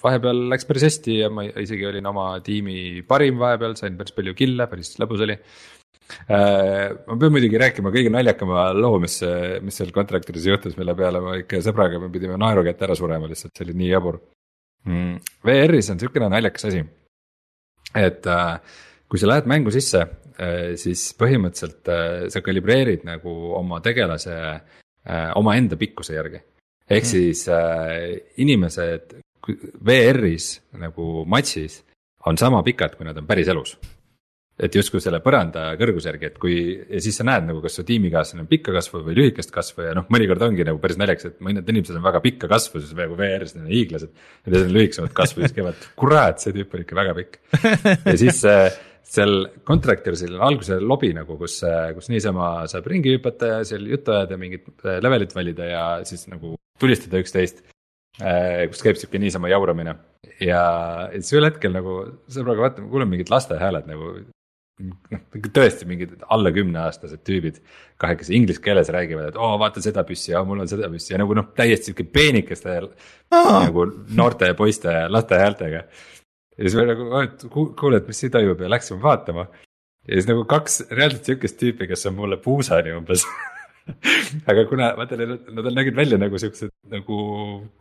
[0.00, 4.32] vahepeal läks päris hästi ja ma isegi olin oma tiimi parim vahepeal, sain päris palju
[4.38, 5.36] kill'e, päris lõbus oli.
[5.36, 5.81] Äh,
[6.28, 9.18] ma pean muidugi rääkima kõige naljakama loo, mis,
[9.64, 13.30] mis seal Contractoris juhtus, mille peale ma ikka sõbraga, me pidime naeru kätte ära surema
[13.30, 14.20] lihtsalt, see oli nii jabur
[14.88, 15.16] mm,.
[15.46, 16.84] VR-is on sihukene naljakas asi,
[17.98, 20.04] et äh, kui sa lähed mängu sisse,
[20.36, 21.92] äh, siis põhimõtteliselt
[22.32, 24.38] sa kalibreerid nagu oma tegelase
[25.02, 26.38] Äh, omaenda pikkuse järgi.
[26.90, 27.08] ehk mm.
[27.08, 29.16] siis äh, inimesed
[29.86, 31.80] VR-is nagu matšis
[32.26, 33.78] on sama pikad, kui nad on päriselus.
[34.62, 37.86] Et justkui selle põranda kõrguse järgi, et kui ja siis sa näed nagu, kas su
[37.88, 41.42] tiimikaaslane on pikka kasvu või lühikest kasvu ja noh, mõnikord ongi nagu päris naljakas, et
[41.44, 44.12] mõned inimesed on väga pikka kasvu, siis nagu VR-is on hiiglased.
[44.12, 47.40] ja teised on lühikesemat kasvu, siis käivad, kurat, see tüüp on ikka väga pikk.
[48.12, 48.68] ja siis äh,
[49.12, 51.58] seal Contractorsil on alguses lobi nagu, kus,
[51.96, 56.28] kus niisama saab ringi hüpata ja seal juttu ajada, mingit äh, levelit valida ja siis
[56.30, 57.64] nagu tulistada üksteist.
[58.20, 59.96] Äh, kus käib sihuke niisama jauramine
[60.42, 60.62] ja
[61.16, 61.96] siis ühel hetkel nagu
[62.30, 64.14] sõbraga vaatame, kuuleme mingid laste hääled nagu.
[65.56, 67.60] tõesti mingid alla kümneaastased tüübid
[68.02, 71.12] kahekesi inglise keeles räägivad, et oo vaata seda püssi ja mul on seda püssi.
[71.14, 72.80] Ja nagu noh, täiesti sihuke peenikeste
[73.32, 73.86] nagu
[74.18, 75.84] noorte poiste laste häältega.
[76.56, 78.60] Ja siis me nagu, et kuule, et mis siin toimub?
[78.60, 79.46] Ja läksime vaatama.
[80.08, 83.24] ja siis nagu kaks reaalselt sihukest tüüpi, kes on mulle puusani umbes
[84.50, 87.16] aga kuna vaata nad, nad nägid välja nagu siuksed nagu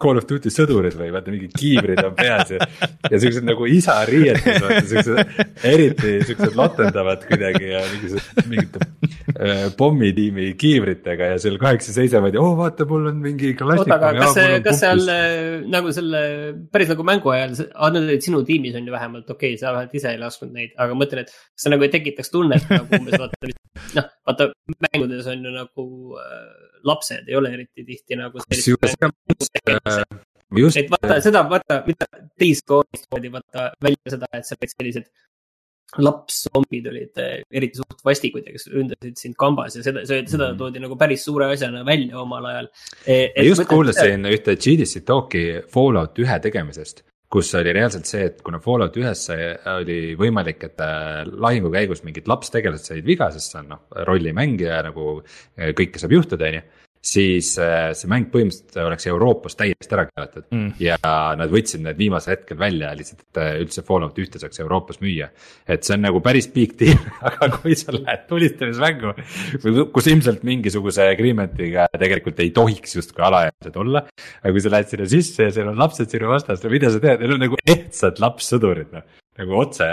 [0.02, 2.68] Call of Duty sõdurid või vaata mingid kiivrid on peas ja.
[3.12, 9.68] ja siuksed nagu isa riietes vaata siuksed eriti siuksed lotendavad kuidagi ja mingisugused mingite äh,
[9.78, 14.12] pommitiimi kiivritega ja seal kaheksa seisavad ja oo oh, vaata, mul on mingi oota, aga
[14.18, 16.24] kas, kas seal äh, nagu selle
[16.74, 19.98] päris nagu mängu ajal, nad olid sinu tiimis on ju vähemalt, okei okay,, sa vähemalt
[20.02, 23.22] ise ei lasknud neid, aga mõtlen, et kas see nagu ei tekitaks tunnet nagu umbes
[23.22, 23.54] vaata,
[24.00, 24.50] noh, vaata
[24.88, 25.88] mängudes on ju nagu
[26.88, 28.42] lapsed ei ole eriti tihti nagu.
[29.88, 30.04] äh,
[30.58, 30.78] just.
[30.78, 32.08] et vaata seda, vaata, mida
[32.68, 35.12] koolist toodi vaata välja seda, et seal olid sellised
[36.00, 40.60] lapszombid olid äh, eriti suht vastikud ja kes ründasid sind kambas ja seda, seda mm.
[40.60, 42.70] toodi nagu päris suure asjana välja omal ajal
[43.06, 43.18] e,.
[43.36, 48.60] ma just kuulasin ühte GDC talk'i Fallout ühe tegemisest kus oli reaalselt see, et kuna
[48.64, 49.24] Fallout ühes
[49.72, 54.82] oli võimalik, et äh, lahingu käigus mingid lapstegelased said viga, sest see on noh, rollimängija
[54.90, 56.66] nagu äh, kõike saab juhtuda, on ju
[57.02, 60.68] siis äh, see mäng põhimõtteliselt oleks Euroopas täiesti ära keelatud mm.
[60.82, 60.98] ja
[61.38, 65.32] nad võtsid need viimasel hetkel välja lihtsalt, et äh, üldse Fallout ühte saaks Euroopas müüa.
[65.66, 69.16] et see on nagu päris big deal aga kui sa lähed tulistamismängu,
[69.96, 74.06] kus ilmselt mingisuguse agreement'iga tegelikult ei tohiks justkui alaealised olla.
[74.44, 77.02] aga kui sa lähed sinna sisse ja seal on lapsed sinu vastas, no mida sa
[77.02, 79.10] tead, need on nagu ehtsad lapssõdurid noh
[79.42, 79.88] nagu otse,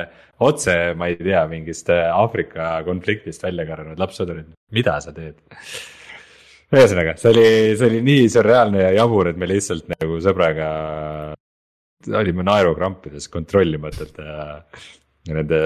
[0.44, 5.38] otse, ma ei tea, mingist äh, Aafrika konfliktist välja karjunud lapssõdurid, mida sa teed
[6.74, 7.48] ühesõnaga, see oli,
[7.80, 10.70] see oli nii sürreaalne ja jabur, et me lihtsalt nagu sõbraga
[12.06, 14.48] olime naerukrampides kontrollimatult ja.
[15.28, 15.60] ja nende,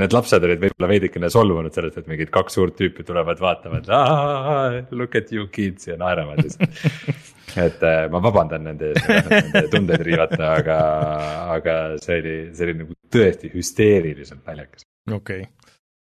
[0.00, 3.82] need lapsed olid võib-olla veidikene solvunud sellest, et mingid kaks suurt tüüpi tulevad vaatama,
[4.78, 6.80] et look at you kids ja naeravad lihtsalt
[7.66, 10.80] et äh, ma vabandan nende ees, nende tundeid riivata, aga,
[11.58, 14.86] aga see oli, see oli nagu tõesti hüsteeriliselt naljakas.
[15.10, 15.52] okei okay.,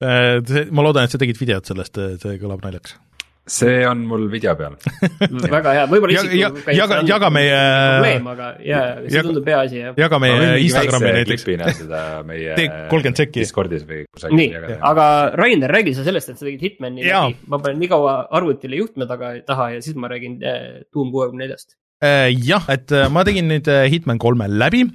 [0.02, 2.98] äh, ma loodan, et sa tegid videot sellest, see kõlab naljakas
[3.46, 4.74] see on mul video peal
[5.56, 7.54] väga hea, võib-olla isiklikult ja, jaga, jaga meie.
[7.54, 9.94] probleem, aga jaa, see tundub hea asi, jah.
[10.02, 11.46] jaga meie Instagrami näiteks.
[11.78, 12.56] seda meie
[12.90, 13.46] kolmkümmend sekki.
[13.46, 14.40] Discordis või kusagil.
[14.40, 15.06] nii, aga
[15.38, 19.06] Rainer, räägi sa sellest, et sa tegid Hitmani läbi, ma panen nii kaua arvutile juhtme
[19.06, 21.78] taga, taha ja siis ma räägin äh, Doom kuuekümne neljast.
[22.02, 24.88] Äh, jah, et äh, ma tegin nüüd Hitman kolme läbi,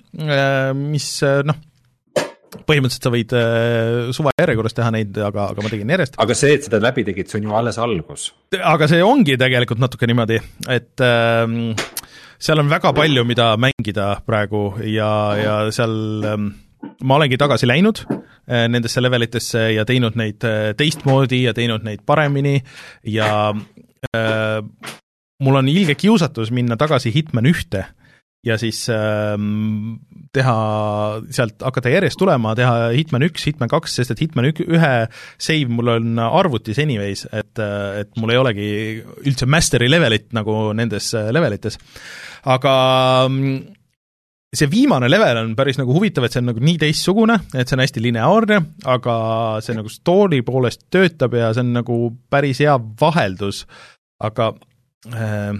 [0.76, 1.12] mis
[1.48, 1.68] noh
[2.72, 6.18] põhimõtteliselt sa võid äh, suva järjekorras teha neid, aga, aga ma tegin järjest.
[6.24, 8.32] aga see, et seda läbi tegid, see on ju alles algus.
[8.58, 10.40] aga see ongi tegelikult natuke niimoodi,
[10.72, 11.46] et äh,
[12.42, 15.96] seal on väga palju, mida mängida praegu ja, ja seal
[16.26, 16.52] äh,
[17.06, 22.04] ma olengi tagasi läinud äh, nendesse levelitesse ja teinud neid äh, teistmoodi ja teinud neid
[22.06, 22.60] paremini
[23.08, 23.32] ja
[24.16, 24.60] äh,
[25.42, 27.86] mul on ilge kiusatus minna tagasi Hitman ühte
[28.46, 29.36] ja siis äh,
[30.34, 30.56] teha
[31.34, 34.94] sealt, hakata järjest tulema, teha Hitman üks, Hitman kaks, sest et Hitman ük-, ühe
[35.42, 37.62] save mul on arvutis anyways, et,
[38.02, 38.72] et mul ei olegi
[39.28, 41.78] üldse master'i levelit nagu nendes levelites.
[42.50, 42.74] aga
[43.30, 43.60] mm,
[44.52, 47.78] see viimane level on päris nagu huvitav, et see on nagu nii teistsugune, et see
[47.78, 48.58] on hästi lineaarne,
[48.92, 49.16] aga
[49.64, 52.00] see nagu story poolest töötab ja see on nagu
[52.32, 53.64] päris hea vaheldus,
[54.24, 54.52] aga
[55.14, 55.54] äh,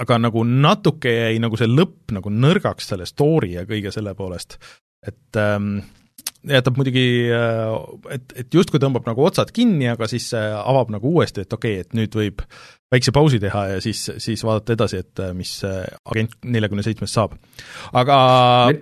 [0.00, 4.58] aga nagu natuke jäi nagu see lõpp nagu nõrgaks selle story ja kõige selle poolest,
[5.06, 5.78] et ähm,
[6.44, 7.04] jätab muidugi,
[8.12, 11.86] et, et justkui tõmbab nagu otsad kinni, aga siis avab nagu uuesti, et okei okay,,
[11.86, 12.42] et nüüd võib
[12.94, 17.34] väikse pausi teha ja siis, siis vaadata edasi, et mis Agent neljakümne seitsmest saab.
[17.96, 18.18] aga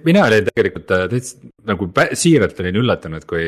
[0.05, 1.89] mina olin tegelikult täitsa nagu
[2.19, 3.47] siiralt olin üllatunud, kui,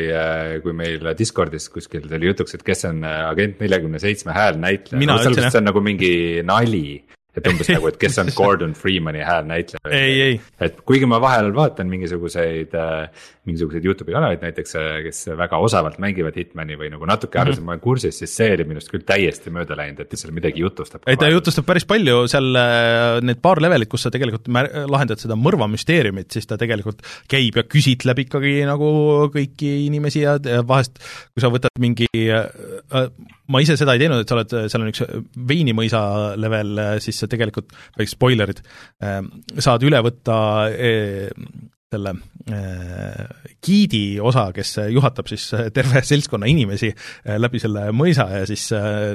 [0.62, 5.10] kui meil Discordis kuskil tuli jutuks, et kes on Agent neljakümne seitsme häälnäitleja.
[5.10, 6.14] no selles mõttes see on nagu mingi
[6.46, 6.86] nali
[7.34, 9.82] et umbes nagu, et kes on Gordon Freemani häälnäitleja.
[9.90, 10.40] ei, ei.
[10.62, 15.98] et kuigi ma vahel vaatan mingisuguseid äh,, mingisuguseid Youtube'i kanaleid näiteks, äh, kes väga osavalt
[16.02, 18.92] mängivad Hitmani või nagu natuke arvasin mm -hmm., ma olen kursis, siis see oli minust
[18.92, 21.02] küll täiesti mööda läinud, et seal midagi jutustab.
[21.06, 24.48] ei, ta jutustab päris palju, seal äh, need paar levelit, kus sa tegelikult
[24.88, 28.90] lahendad seda mõrvamüsteeriumit, siis ta tegelikult käib ja küsitleb ikkagi nagu
[29.34, 31.02] kõiki inimesi ja vahest,
[31.34, 33.10] kui sa võtad mingi äh,
[33.52, 35.04] ma ise seda ei teinud, et sa oled, seal on üks
[35.50, 36.00] veinimõisa
[36.40, 38.64] level, siis sa tegelikult, väiksed spoilerid,
[39.04, 39.30] ähm,
[39.60, 40.36] saad üle võtta
[40.72, 41.30] äh,
[41.94, 42.10] selle
[42.50, 45.44] äh, giidi osa, kes juhatab siis
[45.76, 48.64] terve seltskonna inimesi äh, läbi selle mõisa ja siis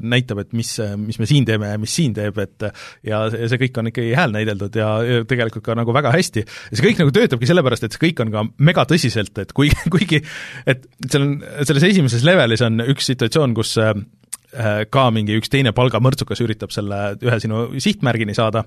[0.06, 2.70] näitab, et mis, mis me siin teeme ja mis siin teeb, et
[3.10, 4.94] ja see kõik on ikkagi häälnäideldud ja
[5.28, 6.46] tegelikult ka nagu väga hästi.
[6.70, 10.22] see kõik nagu töötabki sellepärast, et see kõik on ka megatõsiselt, et kui, kuigi
[10.70, 13.94] et seal on, selles esimeses levelis on üks situatsioon, kus Äh,
[14.90, 18.64] ka mingi üks teine palgamõrtsukas üritab selle ühe sinu sihtmärgini saada,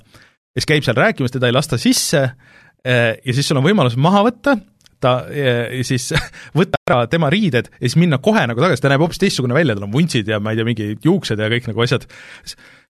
[0.55, 4.23] siis käib seal rääkimas, teda ei lasta sisse äh, ja siis sul on võimalus maha
[4.29, 4.57] võtta,
[5.03, 6.13] ta ja siis
[6.59, 9.77] võtta ära tema riided ja siis minna kohe nagu tagasi, ta näeb hoopis teistsugune välja,
[9.77, 12.07] tal on vuntsid ja ma ei tea, mingid juuksed ja kõik nagu asjad.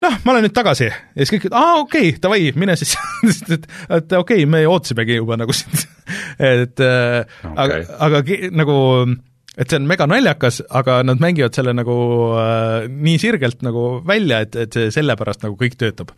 [0.02, 2.96] noh, ma olen nüüd tagasi ja siis kõik, aa okei okay,, davai, mine siis
[3.54, 5.86] et, et okei okay,, me ootasimegi juba nagu sind
[6.38, 7.52] et okay.
[7.54, 8.24] aga, aga
[8.58, 8.78] nagu
[9.60, 11.96] et see on mega naljakas, aga nad mängivad selle nagu
[12.40, 16.14] äh, nii sirgelt nagu välja, et, et see sellepärast nagu kõik töötab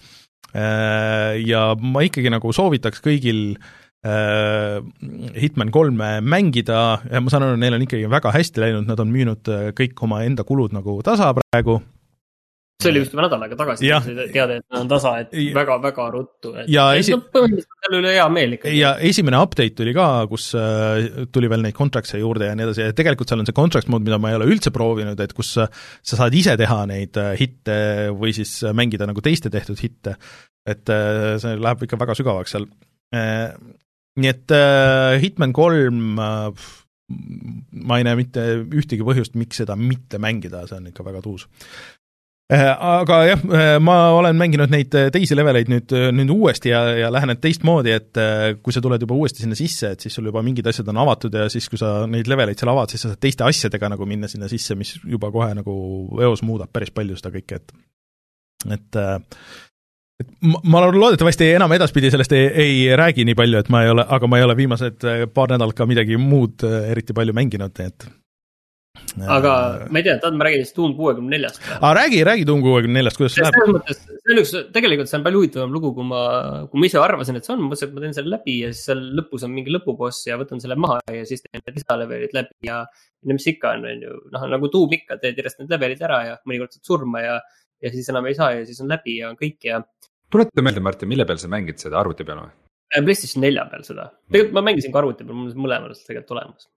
[0.55, 1.38] äh,.
[1.43, 3.57] Ja ma ikkagi nagu soovitaks kõigil
[4.07, 4.78] äh,
[5.38, 9.51] Hitman kolme mängida, ma saan aru, neil on ikkagi väga hästi läinud, nad on müünud
[9.51, 11.80] äh, kõik oma enda kulud nagu tasa praegu
[12.82, 13.88] see oli just nädal aega tagasi,
[14.34, 17.14] teade, et on tasa, et väga-väga ruttu, et ja esi...
[17.14, 18.78] no, põhimõtteliselt selle üle hea meel ikkagi.
[18.80, 22.86] ja esimene update tuli ka, kus äh, tuli veel neid contracts'e juurde ja nii edasi
[22.86, 25.54] ja tegelikult seal on see contracts mode, mida ma ei ole üldse proovinud, et kus
[25.58, 25.68] sa
[26.02, 27.76] saad ise teha neid äh, hitte
[28.18, 30.16] või siis mängida nagu teiste tehtud hitte.
[30.66, 32.70] et äh, see läheb ikka väga sügavaks seal.
[33.12, 34.52] nii et
[35.22, 36.14] Hitman kolm
[37.82, 41.46] ma ei näe mitte ühtegi põhjust, miks seda mitte mängida, see on ikka väga tuus.
[42.53, 46.82] Äh, aga jah, äh, ma olen mänginud neid äh, teisi leveleid nüüd, nüüd uuesti ja,
[46.98, 48.20] ja lähen teistmoodi, et
[48.61, 51.32] kui sa tuled juba uuesti sinna sisse, et siis sul juba mingid asjad on avatud
[51.38, 54.28] ja siis, kui sa neid leveleid seal avad, siis sa saad teiste asjadega nagu minna
[54.28, 55.74] sinna sisse, mis juba kohe nagu
[56.20, 57.76] eos muudab päris palju seda kõike, et
[58.76, 59.03] et
[60.22, 63.94] et ma, ma loodetavasti enam edaspidi sellest ei, ei räägi nii palju, et ma ei
[63.94, 67.94] ole, aga ma ei ole viimased paar nädalat ka midagi muud eriti palju mänginud, nii
[67.94, 68.12] et
[69.28, 69.53] aga
[69.93, 71.61] ma ei tea, tahad, ma räägin siis Doom kuuekümne neljast?
[71.78, 73.57] aa, räägi, räägi Doom kuuekümne neljast, kuidas see läheb?
[73.57, 76.22] selles mõttes, see on üks, tegelikult see on palju huvitavam lugu, kui ma,
[76.72, 78.88] kui ma ise arvasin, et see on, mõtlesin, et ma teen selle läbi ja siis
[78.88, 82.68] seal lõpus on mingi lõpuboss ja võtan selle maha ja siis teen need lisalevelid läbi
[82.68, 82.82] ja.
[83.28, 86.20] no mis ikka on, on ju, noh nagu Doom ikka, teed järjest need levelid ära
[86.30, 87.38] ja mõnikord saad surma ja,
[87.84, 89.80] ja siis enam ei saa ja siis on läbi ja on kõik ja.
[90.32, 92.53] tuleta meelde, Martin, mille peal sa mängid seda, arvuti peal või?
[92.93, 96.36] Äh, PlayStation nelja peal seda, tegelikult ma mängisin ka arvuti peal, mul on mõlemal tegelikult
[96.36, 96.70] olemas.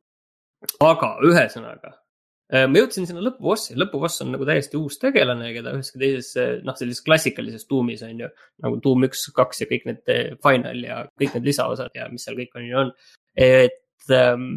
[0.81, 2.04] aga ühesõnaga Äh,
[2.53, 7.01] ma jõudsin sinna lõpubossi, lõpuboss on nagu täiesti uus tegelane, keda üheski teises, noh, sellises
[7.05, 8.27] klassikalises tuumis on ju.
[8.61, 12.25] nagu tuum üks, kaks ja kõik need äh, final ja kõik need lisaosad ja mis
[12.27, 12.91] seal kõik on ju on.
[13.33, 14.51] et ähm,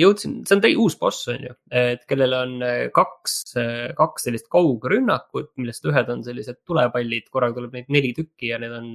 [0.00, 3.36] jõudsin, see on täi-, uus boss on ju, et kellel on äh, kaks,
[3.98, 8.72] kaks sellist kaugrünnakut, millest ühed on sellised tulepallid, korraga tuleb neid neli tükki ja need
[8.80, 8.94] on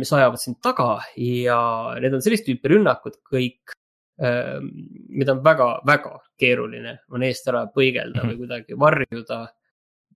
[0.00, 1.60] mis ajavad sind taga ja
[2.00, 3.76] need on sellist tüüpi rünnakud kõik,
[4.20, 8.30] mida on väga-väga keeruline on eest ära põigelda mm -hmm.
[8.30, 9.40] või kuidagi varjuda.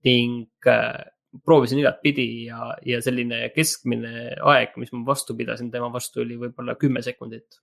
[0.05, 1.01] ning äh,
[1.45, 6.75] proovisin igatpidi ja, ja selline keskmine aeg, mis ma vastu pidasin tema vastu, oli võib-olla
[6.75, 7.61] kümme sekundit.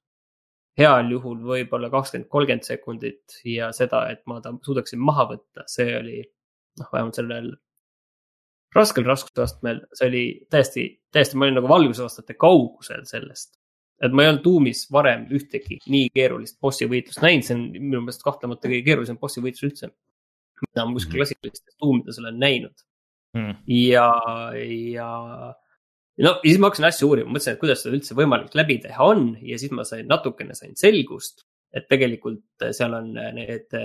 [0.78, 5.97] heal juhul võib-olla kakskümmend, kolmkümmend sekundit ja seda, et ma ta suudaksin maha võtta, see
[5.99, 6.22] oli
[6.80, 7.51] noh, vähemalt sellel
[8.74, 13.61] raskel raskusastmel, see oli täiesti, täiesti, ma olin nagu valgusaastate kaugusel sellest
[14.03, 18.03] et ma ei olnud tuumis varem ühtegi nii keerulist bossi võitlust näinud, see on minu
[18.03, 19.92] meelest kahtlemata kõige keerulisem bossi võitlus üldse.
[20.62, 21.20] mida ma kuskil mhm.
[21.20, 22.84] klassikalistes tuumides olen näinud
[23.34, 23.55] mm..
[23.66, 24.09] ja,
[24.94, 25.09] ja
[26.22, 29.09] no ja siis ma hakkasin asja uurima, mõtlesin, et kuidas seda üldse võimalik läbi teha
[29.14, 33.78] on ja siis ma sain natukene sain selgust, et tegelikult seal on need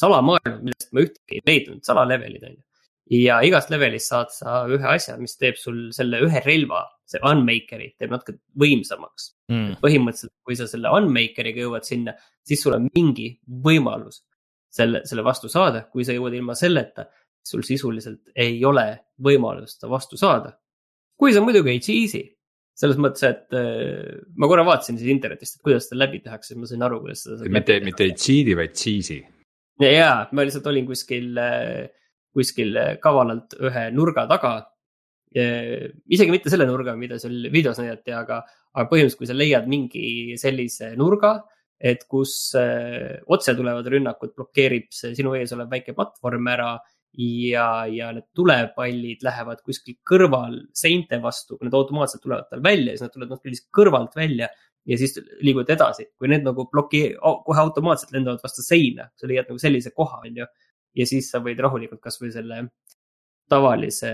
[0.00, 2.64] salamaailmad, millest ma ühtegi ei leidnud, salalevelid on ju.
[3.10, 7.90] Ja igast levelist saad sa ühe asja, mis teeb sul selle ühe relva, see Unmaker'i
[7.98, 9.78] teeb natuke võimsamaks mm..
[9.82, 12.14] põhimõtteliselt, kui sa selle Unmaker'iga jõuad sinna,
[12.46, 13.32] siis sul on mingi
[13.66, 14.22] võimalus
[14.70, 17.08] selle, selle vastu saada, kui sa jõuad ilma selleta,
[17.46, 18.86] sul sisuliselt ei ole
[19.22, 20.54] võimalust seda vastu saada.
[21.20, 22.22] kui sa muidugi ei cheese'i,
[22.80, 26.60] selles mõttes, et äh, ma korra vaatasin siis internetist, et kuidas seda läbi tehakse, siis
[26.60, 27.50] ma sain aru, kuidas seda.
[27.52, 29.18] mitte, mitte ei cheat'i, vaid cheese'i.
[29.84, 31.90] ja, ma lihtsalt olin kuskil äh,
[32.34, 34.52] kuskil kavalalt ühe nurga taga.
[35.30, 38.40] isegi mitte selle nurga, mida seal videos näidati, aga,
[38.74, 41.36] aga põhimõtteliselt, kui sa leiad mingi sellise nurga,
[41.80, 46.74] et kus äh, otse tulevad rünnakud, blokeerib see sinu ees olev väike platvorm ära
[47.16, 53.06] ja, ja need tulepallid lähevad kuskil kõrval seinte vastu, need automaatselt tulevad tal välja, siis
[53.06, 54.50] nad tulevad natuke lihtsalt kõrvalt välja
[54.88, 56.10] ja siis liiguvad edasi.
[56.18, 60.42] kui need nagu blokee-, kohe automaatselt lendavad vastu seina, sa leiad nagu sellise koha, on
[60.42, 60.50] ju
[60.96, 62.64] ja siis sa võid rahulikult kasvõi selle
[63.50, 64.12] tavalise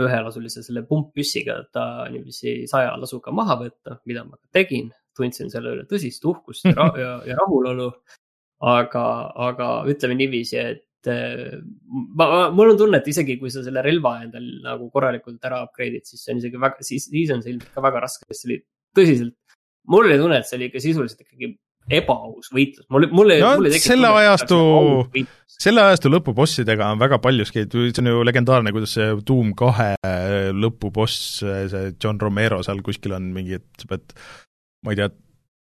[0.00, 4.90] ühelasulise selle pumppüssiga ta niiviisi saja lasuga maha võtta, mida ma ka tegin.
[5.16, 7.90] tundsin selle üle tõsist uhkust ja, ja, ja rahulolu.
[8.60, 9.04] aga,
[9.48, 11.58] aga ütleme niiviisi, et äh,
[11.88, 15.62] ma, ma, mul on tunne, et isegi kui sa selle relva endal nagu korralikult ära
[15.66, 18.44] upgrade'id, siis see on isegi väga, siis, siis on see ilmselt ka väga raske, sest
[18.44, 18.60] see oli
[18.96, 19.36] tõsiselt.
[19.90, 21.54] mul oli tunne, et see oli ikka sisuliselt ikkagi
[21.90, 23.94] ebaaus võitlus, mul, mul ei no,, mul ei tekkinud.
[23.94, 24.58] selle ajastu,
[25.60, 29.94] selle ajastu lõpubossidega on väga paljuski, see on ju legendaarne, kuidas see Doom kahe
[30.56, 34.14] lõpuboss, see John Romero seal kuskil on mingi, et sa pead,
[34.86, 35.10] ma ei tea,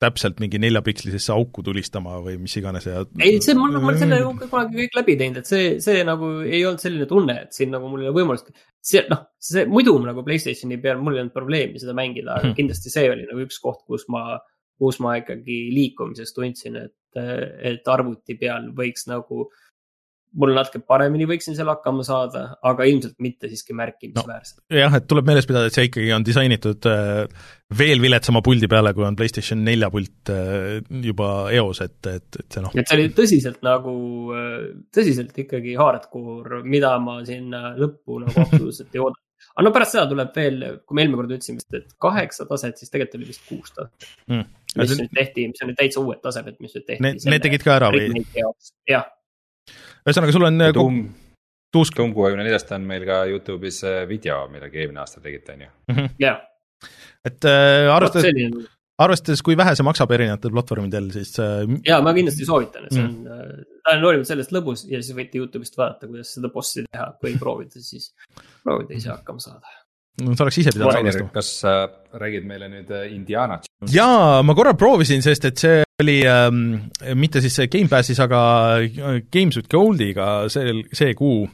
[0.00, 3.02] täpselt mingi neljapikslisesse auku tulistama või mis iganes ja.
[3.20, 6.62] ei, see mul, ma olen selle kunagi kõik läbi teinud, et see, see nagu ei
[6.64, 8.48] olnud selline tunne, et siin nagu mul ei ole võimalust.
[8.80, 12.56] see noh, see muidu nagu Playstationi peal mul ei olnud probleemi seda mängida, aga hmm.
[12.56, 14.38] kindlasti see oli nagu üks koht, kus ma
[14.80, 17.20] kus ma ikkagi liikumises tundsin, et,
[17.72, 19.50] et arvuti peal võiks nagu
[20.38, 24.78] mul natuke paremini võiksin seal hakkama saada, aga ilmselt mitte siiski märkimisväärselt no,.
[24.78, 27.48] jah, et tuleb meeles pidada, et see ikkagi on disainitud äh,
[27.80, 32.46] veel viletsama puldi peale, kui on PlayStation nelja pult äh, juba eos, et, et, et
[32.46, 32.76] see noh.
[32.78, 33.96] et see oli tõsiselt nagu,
[34.36, 34.54] äh,
[34.94, 39.26] tõsiselt ikkagi hardcore, mida ma sinna lõppu nagu absoluutselt ei oodanud
[39.60, 42.80] aga no pärast seda tuleb veel, kui me eelmine kord ütlesime vist, et kaheksa taset,
[42.80, 44.46] siis tegelikult oli vist kuus taset mm..
[44.80, 47.28] mis nüüd tehti, mis on nüüd täitsa uued tasemed, mis nüüd tehti.
[47.28, 48.24] Need, tegid ka ära või?
[48.88, 49.04] jah.
[50.06, 51.00] ühesõnaga, sul on Doom,
[51.76, 55.72] Doom kuuekümne neljast on meil ka Youtube'is äh, video, millega eelmine aasta tegite, on ju.
[55.92, 56.12] Mhm.
[56.24, 56.40] jah.
[57.28, 58.70] et äh, arvestades,
[59.00, 61.64] arvestades, kui vähe see maksab erinevatel platvormidel, siis äh....
[61.88, 65.02] ja ma kindlasti soovitan, et see on mm., äh, ta on hoolimata sellest lõbus ja
[65.02, 68.12] siis võite Youtube'ist vaadata, kuidas seda bossi teha, kui proovida, siis
[68.64, 69.78] proovida ise hakkama saada
[70.24, 71.32] no sa oleks ise pidanud salvestama.
[71.34, 75.84] kas sa äh, räägid meile nüüd äh, Indiana jaa, ma korra proovisin, sest et see
[76.00, 76.90] oli ähm,
[77.20, 78.42] mitte siis Gamepassis, aga
[78.80, 81.44] äh, Games with Goldiga sel, see kuu.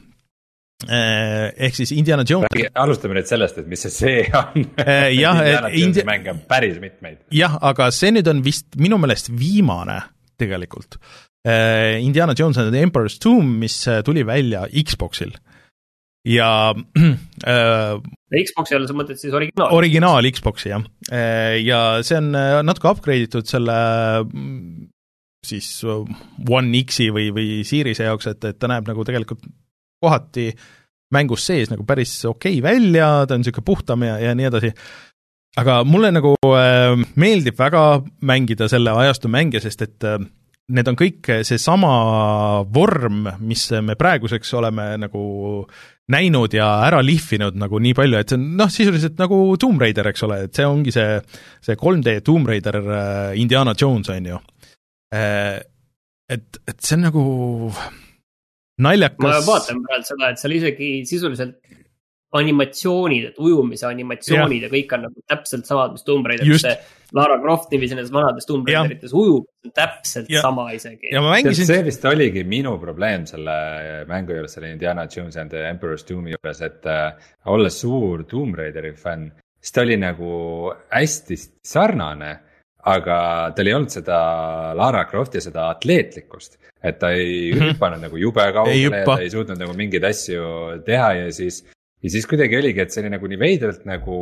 [0.85, 2.51] Ehk siis Indiana Jones.
[2.77, 5.07] alustame nüüd sellest, et mis see see on äh,.
[5.17, 6.03] jah, et Indi...
[6.05, 7.23] mänge on päris mitmeid.
[7.33, 9.97] jah, aga see nüüd on vist minu meelest viimane
[10.37, 10.99] tegelikult
[11.47, 11.97] äh,.
[12.03, 15.33] Indiana Jones and the Emperor's Tomb, mis tuli välja Xboxil
[16.27, 16.75] ja
[17.47, 17.97] äh,.
[18.43, 19.71] Xboxi all sa mõtled siis originaal?
[19.75, 23.77] originaal Xboxi jah, äh, ja see on äh, natuke upgrade itud selle
[24.25, 24.89] mm,
[25.47, 26.03] siis äh,
[26.51, 29.45] One X-i või, või Series'e jaoks, et, et ta näeb nagu tegelikult
[30.03, 30.51] kohati
[31.15, 34.71] mängus sees nagu päris okei okay välja, ta on niisugune puhtam ja, ja nii edasi,
[35.57, 37.83] aga mulle nagu äh, meeldib väga
[38.27, 40.19] mängida selle ajastu mänge, sest et äh,
[40.67, 41.91] need on kõik seesama
[42.75, 45.21] vorm, mis me praeguseks oleme nagu
[46.11, 50.07] näinud ja ära lihvinud nagu nii palju, et see on noh, sisuliselt nagu Tomb Raider,
[50.11, 51.17] eks ole, et see ongi see,
[51.63, 54.41] see 3D Tomb Raider äh, Indiana Jones, on ju.
[55.15, 55.59] Äh,
[56.27, 57.23] et, et see on nagu
[58.83, 59.23] naljakas.
[59.23, 61.57] ma vaatan praegu seda, et seal isegi sisuliselt
[62.37, 66.63] animatsioonid, et ujumise animatsioonid ja, ja kõik on nagu täpselt samad, mis Tomb Raideris.
[66.65, 66.75] see
[67.15, 70.41] Lara Croft niiviisi nendes vanades Tomb Raiderites ujub, täpselt ja.
[70.43, 71.13] sama isegi.
[71.13, 71.69] ja ma mängisin.
[71.69, 73.55] see vist oligi minu probleem selle
[74.09, 78.59] mängu juures, selle Indiana Jones and the Emperor's Doom'i juures, et äh, olles suur Tomb
[78.59, 79.29] Raideri fänn,
[79.61, 80.33] siis ta oli nagu
[80.91, 82.35] hästi sarnane
[82.87, 83.17] aga
[83.55, 84.17] tal ei olnud seda
[84.77, 87.73] Lara Crofti seda atleetlikkust, et ta ei mm -hmm.
[87.73, 91.63] hüpanud nagu jube kaugele ja ta ei suutnud nagu mingeid asju teha ja siis
[92.03, 94.17] ja siis kuidagi oligi, et see oli nagu nii veidralt nagu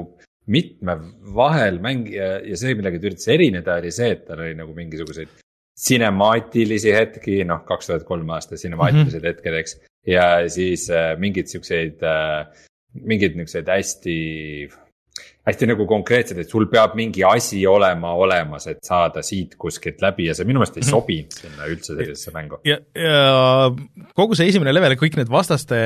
[0.48, 0.98] mitme
[1.36, 5.42] vahel mängija ja see, millega ta üritas erineda, oli see, et tal oli nagu mingisuguseid
[5.76, 9.28] sinemaatilisi hetki, noh, kaks tuhat kolm aasta sinemaatilised mm -hmm.
[9.28, 9.78] hetked, eks.
[10.08, 12.48] ja siis äh, mingeid siukseid äh,,
[13.04, 14.70] mingeid niukseid hästi
[15.46, 20.30] hästi nagu konkreetsed, et sul peab mingi asi olema olemas, et saada siit kuskilt läbi
[20.30, 20.92] ja see minu meelest ei mhm.
[20.96, 22.60] sobinud sinna üldse sellisesse mängu.
[22.68, 23.72] ja, ja
[24.18, 25.80] kogu see esimene level, kõik need vastaste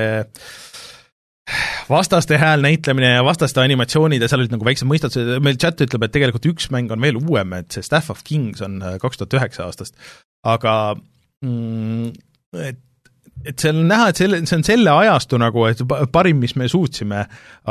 [1.90, 6.06] vastaste hääl näitlemine ja vastaste animatsioonid ja seal olid nagu väiksed mõistatused, meil chat ütleb,
[6.06, 9.20] et tegelikult üks mäng on veel uuem, et see Staff of Kings on äh, kaks
[9.20, 9.98] tuhat üheksa aastast,
[10.48, 10.76] aga
[11.46, 12.14] mm,
[12.68, 12.80] et
[13.48, 15.82] et seal on näha, et selle, see on selle ajastu nagu, et
[16.14, 17.22] parim, mis me suutsime,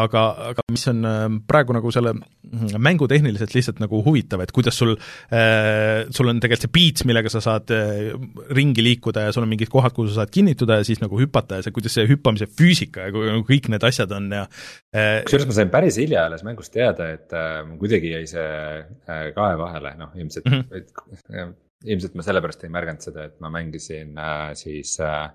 [0.01, 4.79] aga, aga mis on äh, praegu nagu selle mm, mängutehniliselt lihtsalt nagu huvitav, et kuidas
[4.81, 8.11] sul äh,, sul on tegelikult see beats, millega sa saad äh,
[8.57, 11.61] ringi liikuda ja sul on mingid kohad, kuhu sa saad kinnituda ja siis nagu hüpata
[11.61, 15.61] ja see, kuidas see hüppamise füüsika ja kõik need asjad on ja äh, kusjuures ma
[15.61, 20.15] sain päris hilja alles mängust teada, et äh, kuidagi jäi see äh, kahe vahele, noh
[20.17, 21.57] ilmselt mm, -hmm
[21.87, 25.29] ilmselt ma sellepärast ei märganud seda, et ma mängisin äh, siis äh,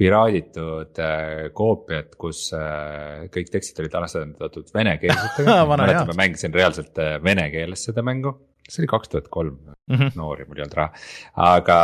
[0.00, 7.18] piraaditud äh, koopiat, kus äh, kõik tekstid olid asendatud venekeelsetega mäletan, ma mängisin reaalselt äh,
[7.22, 8.32] vene keeles seda mängu,
[8.66, 9.58] see oli kaks tuhat kolm,
[9.90, 10.12] mhm.
[10.18, 11.02] noori, mul ei olnud raha.
[11.46, 11.78] aga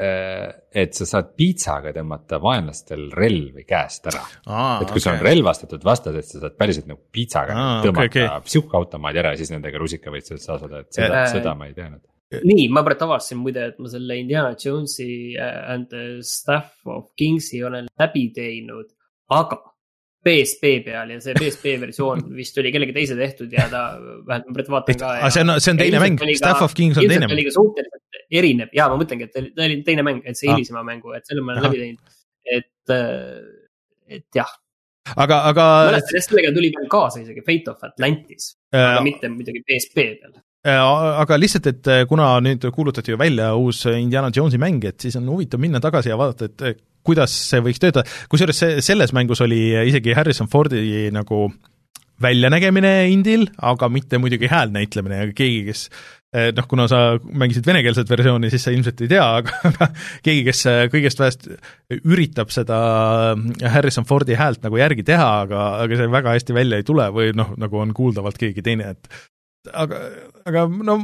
[0.00, 0.44] äh,
[0.84, 5.02] et sa saad piitsaga tõmmata vaenlastel relvi käest ära et kui okay.
[5.02, 8.46] sul on relvastatud vastased, sa saad päriselt nagu piitsaga ah, tõmmata okay, okay.
[8.46, 12.82] psiuhkautomaadi ära ja siis nendega rusikaveitsused saada, et seda, seda ma ei teadnud nii, ma
[12.84, 17.88] praegu avastasin muide, et ma selle Indiana Jonesi äh, and the Staff of Kingsi olen
[18.00, 18.90] läbi teinud,
[19.32, 19.60] aga
[20.28, 24.56] PSP peal ja see PSP versioon vist oli kellegi teise tehtud ja ta, vähemalt ma
[24.58, 25.12] praegu vaatan ka.
[25.22, 27.52] aga see on, see on teine mäng, Staff of Kings on teine mäng.
[27.54, 30.88] suhteliselt erinev ja ma mõtlengi, et ta oli teine mäng, et see hilisema ah.
[30.90, 32.18] mängu, et selle ma olen läbi teinud,
[32.58, 34.52] et, äh, et jah
[35.16, 35.70] aga, aga.
[35.94, 39.96] mäletan, et sellega tuli veel kaasa isegi Fate of Atlantis äh,, aga mitte muidugi PSP
[40.20, 44.84] peal Äh, aga lihtsalt, et äh, kuna nüüd kuulutati ju välja uus Indiana Jonesi mäng,
[44.88, 48.58] et siis on huvitav minna tagasi ja vaadata, et äh, kuidas see võiks töötada, kusjuures
[48.58, 51.46] see, selles mängus oli isegi Harrison Fordi nagu
[52.22, 55.84] väljanägemine indil, aga mitte muidugi hääl näitlemine ja keegi, kes
[56.56, 59.88] noh, kuna sa mängisid venekeelset versiooni, siis sa ilmselt ei tea, aga, aga
[60.26, 61.48] keegi, kes kõigest vähest
[62.02, 62.82] üritab seda
[63.76, 67.30] Harrison Fordi häält nagu järgi teha, aga, aga see väga hästi välja ei tule või
[67.38, 69.08] noh, nagu on kuuldavalt keegi teine, et
[69.72, 70.00] aga,
[70.48, 70.98] aga no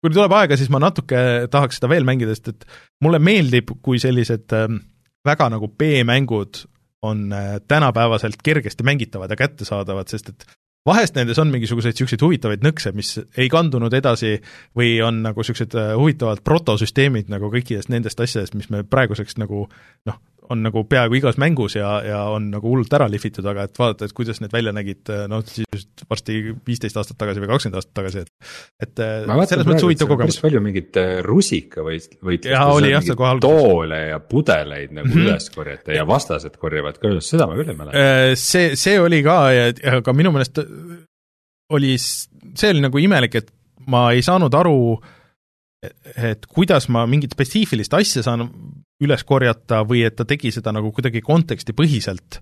[0.00, 2.66] kui tuleb aega, siis ma natuke tahaks seda veel mängida, sest et
[3.04, 4.68] mulle meeldib, kui sellised äh,
[5.26, 6.64] väga nagu B-mängud
[7.06, 10.48] on äh, tänapäevaselt kergesti mängitavad ja kättesaadavad, sest et
[10.88, 14.38] vahest nendes on mingisuguseid niisuguseid huvitavaid nõkse, mis ei kandunud edasi
[14.76, 19.66] või on nagu niisugused äh, huvitavad protosüsteemid nagu kõikidest nendest asjadest, mis me praeguseks nagu
[20.08, 23.78] noh, on nagu peaaegu igas mängus ja, ja on nagu hullult ära lihvitud, aga et
[23.78, 27.94] vaadata, et kuidas need välja nägid, noh siis varsti viisteist aastat tagasi või kakskümmend aastat
[28.00, 30.40] tagasi, et et äh, selles mõttes huvitav kogemus.
[30.42, 35.28] palju mingit äh, rusika või, võitlust, toole ja pudeleid nagu mm -hmm.
[35.28, 38.02] üles korjata ja vastased korjavad ka üles, seda ma küll ei mäleta.
[38.02, 39.70] Äh, see, see oli ka ja,
[40.00, 40.62] aga minu meelest
[41.70, 43.50] oli, see oli nagu imelik, et
[43.90, 44.98] ma ei saanud aru,
[45.80, 48.48] et kuidas ma mingit spetsiifilist asja saan
[49.00, 52.40] üles korjata või et ta tegi seda nagu kuidagi kontekstipõhiselt,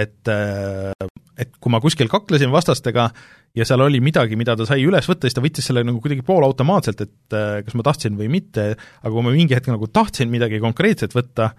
[0.00, 0.30] et
[1.40, 3.06] et kui ma kuskil kaklesin vastastega
[3.56, 6.26] ja seal oli midagi, mida ta sai üles võtta, siis ta võttis selle nagu kuidagi
[6.26, 10.60] poolautomaatselt, et kas ma tahtsin või mitte, aga kui ma mingi hetk nagu tahtsin midagi
[10.62, 11.52] konkreetset võtta,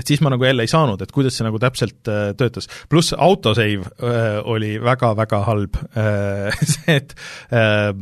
[0.00, 2.68] et siis ma nagu jälle ei saanud, et kuidas see nagu täpselt äh, töötas.
[2.90, 7.14] pluss autosave äh, oli väga-väga halb äh,, see, et
[7.52, 7.92] äh,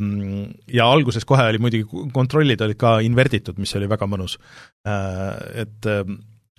[0.73, 4.39] ja alguses kohe oli muidugi, kontrollid olid ka inverditud, mis oli väga mõnus
[4.87, 5.63] äh,.
[5.65, 6.05] Et äh,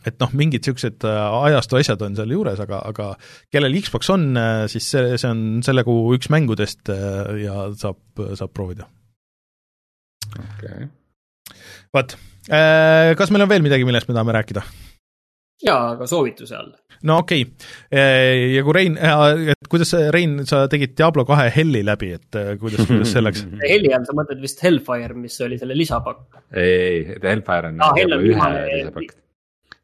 [0.01, 1.17] et noh, mingid niisugused äh,
[1.47, 3.11] ajastu asjad on seal juures, aga, aga
[3.53, 6.89] kellel Xbox on, äh, siis see, see on selle kuu üks mängudest
[7.41, 8.01] ja saab,
[8.38, 8.89] saab proovida.
[10.34, 10.89] okei okay..
[11.93, 12.17] vot,
[12.49, 14.65] kas meil on veel midagi, millest me tahame rääkida?
[15.66, 16.74] Jaa, aga soovituse all.
[17.07, 22.14] no okei okay., ja kui Rein, et kuidas, Rein, sa tegid Diablo kahe Helli läbi,
[22.18, 26.43] et kuidas, kuidas see läks Helli all sa mõtled vist Hellfire, mis oli selle lisapakk?
[26.53, 29.18] ei, ei, Hellfire on ah, Hell ühe lisapakk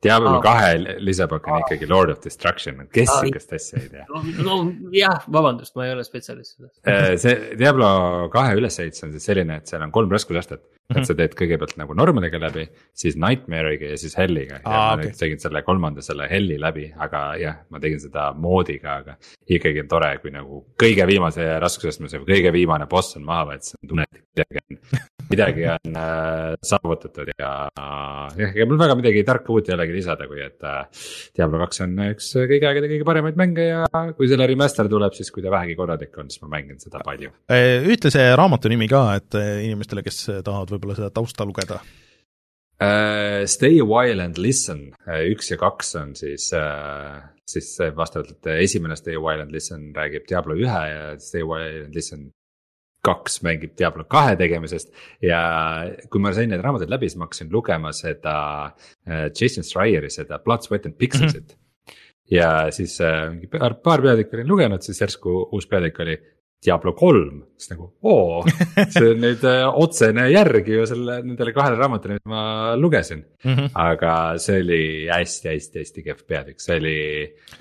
[0.03, 0.41] Diablo ah.
[0.45, 1.65] kahe lisapakk on ah.
[1.65, 4.05] ikkagi Lord of Destruction, kes ah, sihukest asja ei tea?
[4.45, 4.59] no
[4.93, 6.73] jah, vabandust, ma ei ole spetsialist selles.
[6.85, 7.89] Äh, see Diablo
[8.33, 11.07] kahe ülesehitus on siis selline, et seal on kolm raskusastet et mhm.
[11.09, 12.63] sa teed kõigepealt nagu normaliga läbi,
[12.95, 14.63] siis Nightmare'iga ja siis Helliga ah,.
[14.63, 15.09] ja ma okay.
[15.09, 19.17] nüüd tegin selle kolmanda, selle Helli läbi, aga jah, ma tegin seda moodiga, aga
[19.57, 23.67] ikkagi on tore, kui nagu kõige viimase raskusastme või kõige viimane boss on maha võetud,
[23.67, 28.97] siis on tunne, et midagi on midagi on äh, saavutatud ja jah, ega mul väga
[28.99, 30.81] midagi tarka uut ei olegi lisada, kui et äh,
[31.37, 33.85] Diablo kaks on üks kõigi aegade kõige paremaid mänge ja
[34.17, 37.33] kui selle remaster tuleb, siis kui ta vähegi korralik on, siis ma mängin seda palju.
[37.53, 41.81] Äh, ütle see raamatu nimi ka, et äh, inimestele, kes tahavad võib-olla seda tausta lugeda
[41.81, 43.45] uh,.
[43.47, 47.17] Stay a while and listen, üks ja kaks on siis uh,
[47.47, 51.85] siis vastavalt esimene Stay a While and Listen räägib Diablo ühe ja Stay a While
[51.85, 52.31] and Listen
[53.07, 54.91] kaks mängib Diablo kahe tegemisest.
[55.23, 55.41] ja
[56.11, 58.37] kui ma sain need raamatud läbi, siis ma hakkasin lugema seda
[59.07, 61.57] äh, Jason Schreieri, seda Blood, Sweat and Pixelsit mm.
[61.57, 62.01] -hmm.
[62.37, 66.17] ja siis äh, mingi paar, paar peatükki olin lugenud, siis järsku uus peatükk oli
[66.57, 68.39] Diablo kolm, siis nagu oo,
[68.89, 73.51] see on nüüd äh, otsene järg ju selle, nendele kahele raamatule, mis ma lugesin mm.
[73.51, 73.67] -hmm.
[73.77, 76.95] aga see oli hästi-hästi-hästi kehv peatükk, see oli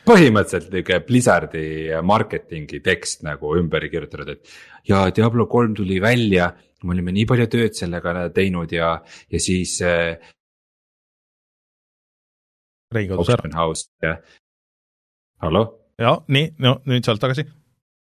[0.08, 1.66] põhimõtteliselt nihuke Blizzardi
[2.08, 4.54] marketingi tekst nagu ümber kirjutatud, et.
[4.88, 6.48] ja Diablo kolm tuli välja,
[6.84, 8.94] me olime nii palju tööd sellega teinud ja,
[9.28, 10.16] ja siis äh,.
[12.94, 14.16] Rein kadus ära.
[15.44, 15.68] hallo?
[16.00, 17.44] ja nii, no nüüd sa oled tagasi.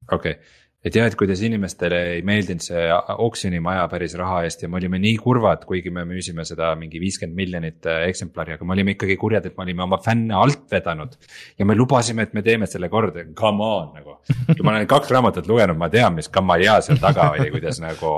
[0.08, 2.82] okei okay et jah, et kuidas inimestele ei meeldinud see
[3.24, 7.38] oksjonimaja päris raha eest ja me olime nii kurvad, kuigi me müüsime seda mingi viiskümmend
[7.38, 11.16] miljonit äh, eksemplari, aga me olime ikkagi kurjad, et me olime oma fänne alt vedanud.
[11.58, 14.20] ja me lubasime, et me teeme selle korda, come on nagu.
[14.54, 18.14] ja ma olen kaks raamatut lugenud, ma tean, mis kammaia seal taga oli, kuidas nagu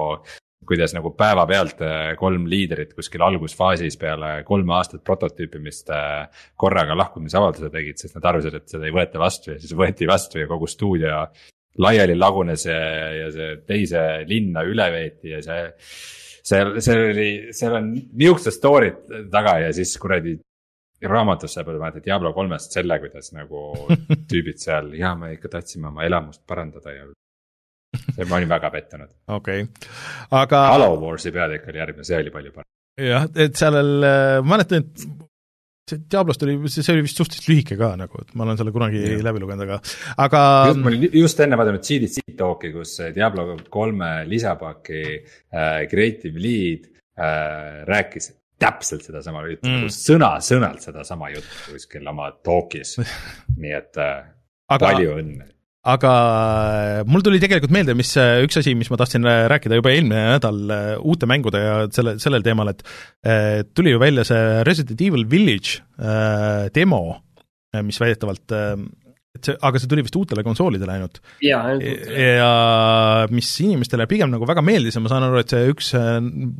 [0.70, 7.72] kuidas nagu päevapealt äh, kolm liidrit kuskil algusfaasis peale kolme aastat prototüüpimist äh, korraga lahkumisavalduse
[7.72, 10.68] tegid, sest nad arvasid, et seda ei võeta vastu ja siis võeti vastu ja kogu
[10.70, 11.24] stuudio
[11.78, 12.78] laiali lagunes ja,
[13.14, 15.66] ja see teise linna üle veeti ja see.
[16.50, 20.36] seal, seal oli, seal on nihukesed story'd taga ja siis kuradi
[21.08, 23.70] raamatus sa pead vaata Diablo kolmest selle, kuidas nagu
[24.30, 27.06] tüübid seal ja me ikka tahtsime oma elamust parandada ja.
[27.96, 29.14] see, ma olin väga pettunud.
[29.28, 29.88] okei okay.,
[30.42, 30.66] aga.
[30.74, 32.70] Hollow Warsi peatükk oli järgmine, see oli palju parem.
[33.06, 35.29] jah, et sellel, äh, ma mäletan, et
[35.88, 39.00] see Diablost oli, see oli vist suhteliselt lühike ka nagu, et ma olen selle kunagi
[39.02, 39.20] ja.
[39.26, 39.78] läbi lugenud, aga,
[40.26, 40.42] aga.
[40.78, 47.82] ma olin just enne vaadanud CDC talk'i, kus Diablo kolme lisapaki äh, creative lead äh,
[47.88, 52.98] rääkis täpselt sedasama juttu mm., nagu sõna-sõnalt sedasama juttu kuskil oma talk'is
[53.62, 54.28] nii et äh,
[54.68, 55.48] aga, palju õnne
[55.88, 59.78] aga äh, mul tuli tegelikult meelde, mis äh, üks asi, mis ma tahtsin äh, rääkida
[59.78, 60.60] juba eelmine nädal
[61.00, 62.84] uute mängude ja selle, sellel teemal, et
[63.74, 65.80] tuli ju välja see Resident Evil Village
[66.74, 67.02] demo,
[67.84, 68.52] mis väidetavalt
[69.30, 71.20] et see, aga see tuli vist uutele konsoolidele ainult.
[71.44, 72.50] ja, ja
[73.32, 75.92] mis inimestele pigem nagu väga meeldis ja ma saan aru, et see üks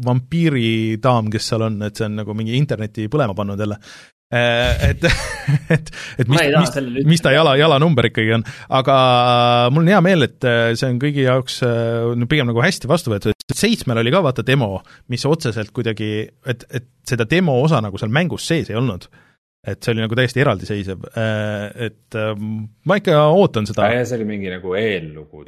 [0.07, 4.20] vampiiridaam, kes seal on, et see on nagu mingi interneti põlema pannud jälle, Äh,
[4.91, 5.05] et,
[5.74, 5.89] et,
[6.22, 8.45] et mis, mis, mis ta jala, jalanumber ikkagi on,
[8.78, 8.97] aga
[9.74, 12.91] mul on hea meel, et äh, see on kõigi jaoks äh, no pigem nagu hästi
[12.91, 14.76] vastu võetud, seitsmel oli ka vaata demo,
[15.11, 16.12] mis otseselt kuidagi,
[16.47, 19.09] et, et seda demo osa nagu seal mängus sees ei olnud.
[19.66, 21.03] et see oli nagu täiesti eraldiseisev,
[21.91, 22.20] et
[22.87, 23.91] ma ikka ootan seda.
[23.99, 25.43] see oli mingi nagu eellugu,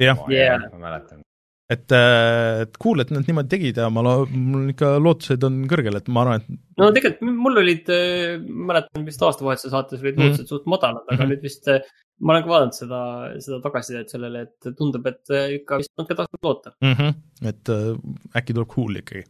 [0.75, 1.23] ma mäletan
[1.71, 5.61] et, äh, et cool, et nad niimoodi tegid ja ma lo-, mul ikka lootused on
[5.71, 6.61] kõrgel, et ma arvan, et.
[6.81, 10.51] no tegelikult mul olid, äh, mäletan vist aastavahetuse saates olid lootused mm.
[10.51, 11.33] suht madalad, aga mm -hmm.
[11.33, 11.81] nüüd vist äh,
[12.19, 13.01] ma olen ka vaadanud seda,
[13.45, 16.95] seda tagasisidet sellele, et tundub, et ikka vist natuke tasub loota mm.
[16.99, 17.49] -hmm.
[17.49, 17.91] et äh,
[18.39, 19.23] äkki tuleb cool ikkagi.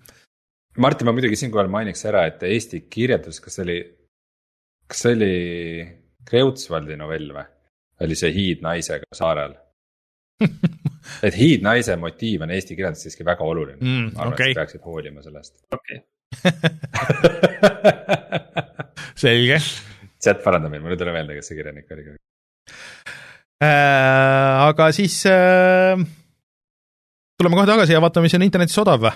[0.77, 3.79] Martin, ma muidugi siinkohal mainiks ära, et Eesti kirjeldus, kas see oli,
[4.89, 5.33] kas see oli
[6.25, 7.45] Kreutzwaldi novell või?
[8.03, 9.53] oli see Hiid naisega saarel
[11.27, 14.05] et hiidnaise motiiv on eesti kirjanduses siiski väga oluline mm,.
[14.13, 15.53] ma arvan okay., et sa peaksid hoolima sellest.
[15.75, 15.97] okei
[19.23, 19.57] selge.
[20.23, 22.01] chat parandab mind, mul ei tule meelde, kes see kirjanik oli
[23.63, 24.51] äh,.
[24.69, 25.95] aga siis äh,
[27.37, 29.15] tuleme kohe tagasi ja vaatame, mis on internetis odav või?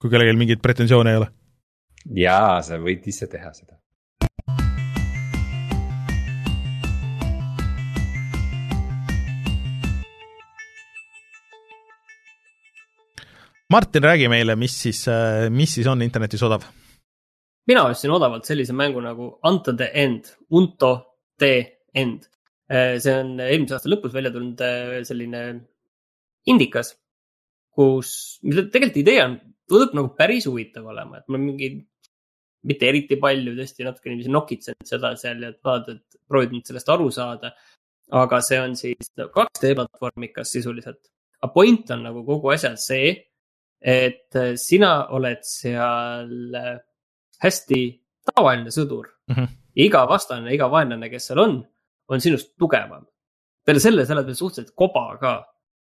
[0.00, 1.28] kui kellelgi mingeid pretensioone ei ole.
[2.22, 3.74] jaa, sa võid ise teha seda
[13.70, 16.64] Martin, räägi meile, mis siis, äh, mis siis on internetis odav?
[17.70, 20.88] mina ostsin odavalt sellise mängu nagu Unto the End, Unto
[21.38, 21.52] the
[21.94, 22.24] End.
[22.66, 25.44] Äh, see on eelmise aasta lõpus välja tulnud äh, selline
[26.50, 26.96] indikas,
[27.70, 28.10] kus,
[28.42, 29.38] mida tegelikult idee on,
[29.70, 31.70] tundub nagu päris huvitav olema, et mul mingi,
[32.66, 37.10] mitte eriti palju, tõesti natuke niiviisi nokitsenud seda seal ja vaadanud, et proovinud sellest aru
[37.14, 37.54] saada.
[38.10, 41.04] aga see on siis 2D platvormikas sisuliselt.
[41.38, 43.29] aga point on nagu kogu asjal see
[43.80, 46.76] et äh, sina oled seal äh,
[47.40, 47.80] hästi
[48.28, 49.34] tavaline sõdur mm.
[49.34, 49.48] -hmm.
[49.86, 51.58] iga vastane, iga vaenlane, kes seal on,
[52.08, 53.06] on sinust tugevam.
[53.64, 55.34] peale selle, sa oled veel suhteliselt koba ka.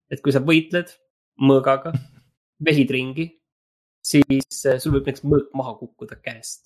[0.09, 0.89] et kui sa võitled
[1.41, 1.93] mõõgaga,
[2.67, 3.29] vehid ringi,
[4.01, 6.65] siis äh, sul võib näiteks mõõk maha kukkuda käest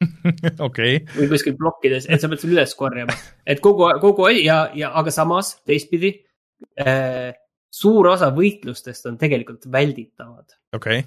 [0.68, 1.04] okei okay..
[1.18, 3.14] või kuskil plokkides, et sa pead selle üles korjama,
[3.50, 6.14] et kogu, kogu ja, ja aga samas teistpidi
[6.78, 7.34] äh,
[7.70, 10.56] suur osa võitlustest on tegelikult välditavad.
[10.76, 11.00] okei.
[11.00, 11.04] Okay..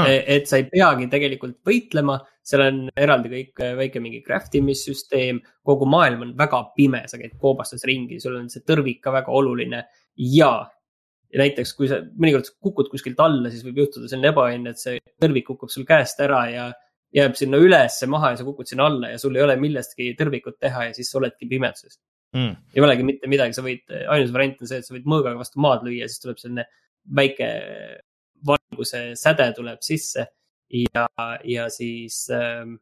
[0.00, 0.10] ah..
[0.36, 5.88] et sa ei peagi tegelikult võitlema, seal on eraldi kõik väike mingi craft imissüsteem, kogu
[5.88, 9.86] maailm on väga pime, sa käid koobastes ringi, sul on see tõrvik ka väga oluline
[10.30, 10.52] ja
[11.30, 14.96] ja näiteks, kui sa mõnikord kukud kuskilt alla, siis võib juhtuda selline ebaõnn, et see
[15.22, 16.64] tõrvik kukub sul käest ära ja
[17.14, 20.58] jääb sinna ülesse maha ja sa kukud sinna alla ja sul ei ole millestki tõrvikut
[20.62, 21.98] teha ja siis sa oledki pimeduses
[22.36, 22.52] mm..
[22.74, 25.62] ei olegi mitte midagi, sa võid, ainus variant on see, et sa võid mõõgaga vastu
[25.62, 26.66] maad lüüa, siis tuleb selline
[27.16, 27.48] väike
[28.46, 30.26] valguse säde tuleb sisse
[30.70, 31.08] ja,
[31.44, 32.78] ja siis ähm,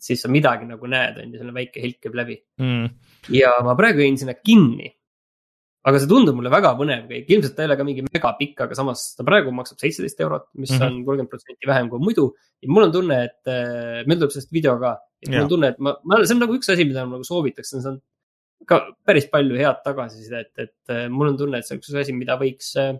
[0.00, 2.40] siis sa midagi nagu näed, on ju, selline väike helk käib läbi.
[2.62, 2.90] Mm..
[3.34, 4.90] ja ma praegu jäin sinna kinni.
[5.82, 8.76] Aga see tundub mulle väga põnev kõik, ilmselt ta ei ole ka mingi megapikk, aga
[8.78, 10.86] samas ta praegu maksab seitseteist eurot, mis mm -hmm.
[10.86, 12.28] on kolmkümmend protsenti vähem kui muidu.
[12.62, 15.72] ja mul on tunne, et äh, meil tuleb sellest video ka, et mul on tunne,
[15.74, 17.98] et ma, ma, see on nagu üks asi, mida ma nagu soovitaks, see on
[18.68, 22.14] ka päris palju head tagasisidet, et äh, mul on tunne, et see on üks asi,
[22.16, 22.94] mida võiks äh,,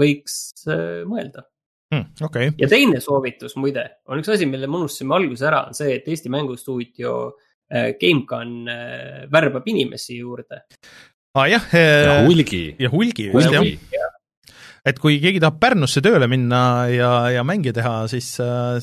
[0.00, 0.38] võiks
[0.68, 1.46] äh, mõelda
[1.94, 2.10] hmm,.
[2.28, 2.52] Okay.
[2.60, 6.08] ja teine soovitus muide on üks asi, mille me unustasime alguses ära, on see, et
[6.10, 7.16] Eesti Mängustuudio
[7.74, 8.68] GameCon
[9.32, 11.46] värbab inimesi juurde ah,.
[11.48, 11.64] jah.
[11.72, 12.66] ja hulgi.
[12.78, 13.54] ja hulgi, just
[13.94, 14.03] jah
[14.84, 16.60] et kui keegi tahab Pärnusse tööle minna
[16.92, 18.28] ja, ja mänge teha, siis,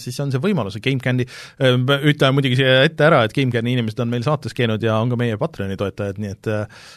[0.02, 1.28] siis on see võimalus, GameCami,
[1.62, 5.20] ütleme muidugi siia ette ära, et GameCami inimesed on meil saates käinud ja on ka
[5.22, 6.88] meie Patreoni toetajad, nii et äh,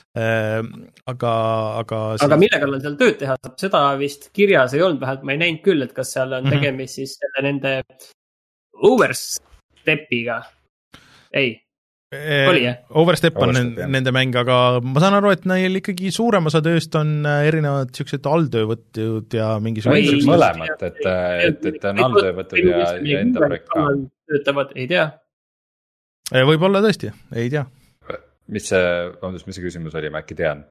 [1.10, 1.34] aga,
[1.82, 2.26] aga siis...
[2.28, 5.42] aga mille kallal seal tööd teha saab, seda vist kirjas ei olnud, vähemalt ma ei
[5.44, 6.94] näinud küll, et kas seal on tegemist mm -hmm.
[6.96, 7.76] siis selle nende
[8.92, 10.40] overstep'iga.
[11.34, 11.63] ei
[12.50, 12.76] oli jah?
[13.00, 16.62] Overstep on Overstep, nende, nende mäng, aga ma saan aru, et neil ikkagi suurem osa
[16.64, 21.00] tööst on äh, erinevad niisugused alltöövõtjad ja mingisugused mõlemat, et,
[21.48, 23.86] et, et on alltöövõtud ja, ja enda projekt ka.
[24.32, 25.08] töötavad, ei tea.
[26.32, 27.66] Äh, võib-olla tõesti, ei tea.
[28.54, 28.84] mis see,
[29.18, 30.66] vabandust, mis see küsimus oli, ma äkki tean?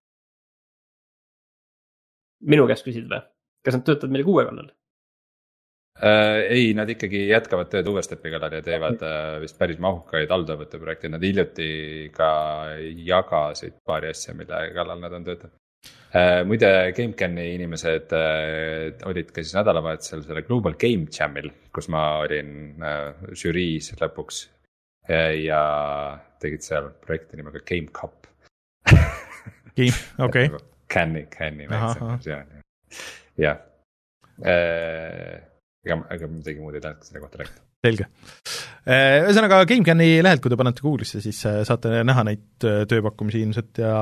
[2.43, 3.23] minu käest küsid või?
[3.63, 4.71] kas nad töötavad meil kuue kallal?
[6.01, 10.79] Äh, ei, nad ikkagi jätkavad tööd Uue-Stepi kallal ja teevad äh, vist päris mahukaid alltöövõtte
[10.81, 12.29] projekte, nad hiljuti ka
[12.81, 15.53] jagasid paari asja, mille kallal nad on töötanud.
[16.17, 18.15] Äh, muide, GameCami inimesed
[19.05, 22.81] olid ka siis nädalavahetusel selle Global Game Jamil, kus ma olin
[23.37, 24.47] žüriis lõpuks.
[25.43, 25.61] ja
[26.41, 28.25] tegid seal projekti nimega Game Cup.
[29.77, 30.49] Game, okei.
[30.93, 32.19] Can'i, Can'i versioon,
[33.37, 33.57] jah
[35.83, 37.63] ega, ega midagi muud ei tahtnud selle kohta rääkida.
[37.83, 38.07] selge.
[38.83, 43.43] Äh, ühesõnaga, GameCami lehelt, kui te panete Google'isse, siis äh, saate näha neid äh, tööpakkumisi
[43.43, 43.95] ilmselt ja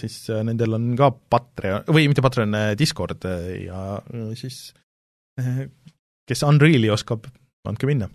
[0.00, 3.28] siis nendel on ka Patreon, või mitte Patreon, Discord
[3.64, 4.00] ja
[4.38, 4.64] siis
[6.28, 7.24] kes Unreali oskab,
[7.68, 8.10] andke minna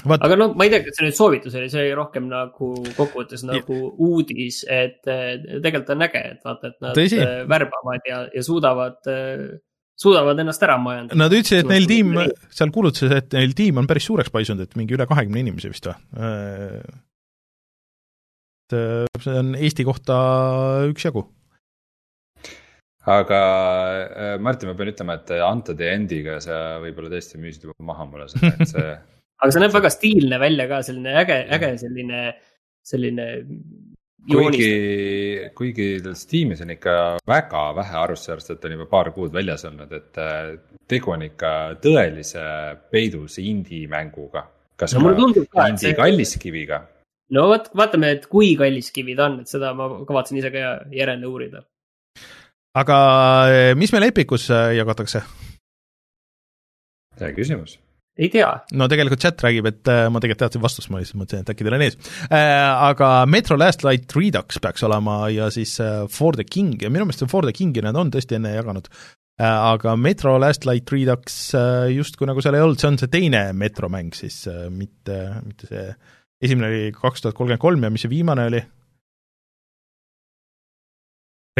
[0.00, 0.22] Vaat...
[0.24, 3.42] aga noh, ma ei tea, kas see nüüd soovitus oli, see oli rohkem nagu kokkuvõttes
[3.44, 3.90] nagu ja.
[4.06, 7.18] uudis, et tegelikult on äge, et vaata, et nad Tõsi.
[7.50, 9.10] värbavad ja, ja suudavad
[10.00, 11.18] suudavad ennast ära majandada.
[11.20, 12.14] Nad ütlesid, et neil tiim,
[12.54, 15.90] seal kuulutasid, et neil tiim on päris suureks paisunud, et mingi üle kahekümne inimese vist
[15.90, 15.96] või?
[18.70, 20.16] et äh, see on Eesti kohta
[20.90, 21.24] üksjagu.
[23.10, 23.40] aga
[24.06, 28.28] äh, Martin, ma pean ütlema, et Antode endiga sa võib-olla tõesti müüsid juba maha mulle
[28.30, 28.90] seda, et see
[29.40, 32.20] aga see näeb väga stiilne välja ka, selline äge, äge selline,
[32.86, 33.26] selline
[34.28, 34.70] kuigi,
[35.56, 36.94] kuigi Steamis on ikka
[37.28, 40.54] väga vähe arvust, sellest, et on juba paar kuud väljas olnud, et äh,
[40.90, 41.52] tegu on ikka
[41.82, 42.44] tõelise
[42.92, 44.46] peidus indie-mänguga.
[44.80, 45.12] kas no,
[45.52, 46.82] ka indie kalliskiviga?
[47.30, 50.72] no vot, vaatame, et kui kallis kivi ta on, et seda ma kavatsen ise ka
[50.94, 51.64] järele uurida.
[52.74, 52.98] aga
[53.50, 55.22] äh, mis meil Epicus jagatakse?
[57.20, 57.78] hea küsimus
[58.20, 58.48] ei tea.
[58.76, 61.66] no tegelikult chat räägib, et äh, ma tegelikult teadsin vastust, ma lihtsalt mõtlesin, et äkki
[61.66, 61.96] teil on ees
[62.28, 62.42] äh,.
[62.90, 67.08] aga Metro Last Light Redux peaks olema ja siis äh, For the King ja minu
[67.08, 69.44] meelest For the Kingi nad on tõesti enne jaganud äh,.
[69.46, 73.44] aga Metro Last Light Redux äh, justkui nagu seal ei olnud, see on see teine
[73.56, 75.86] Metro mäng siis äh,, mitte, mitte see
[76.40, 78.62] esimene oli kaks tuhat kolmkümmend kolm ja mis see viimane oli?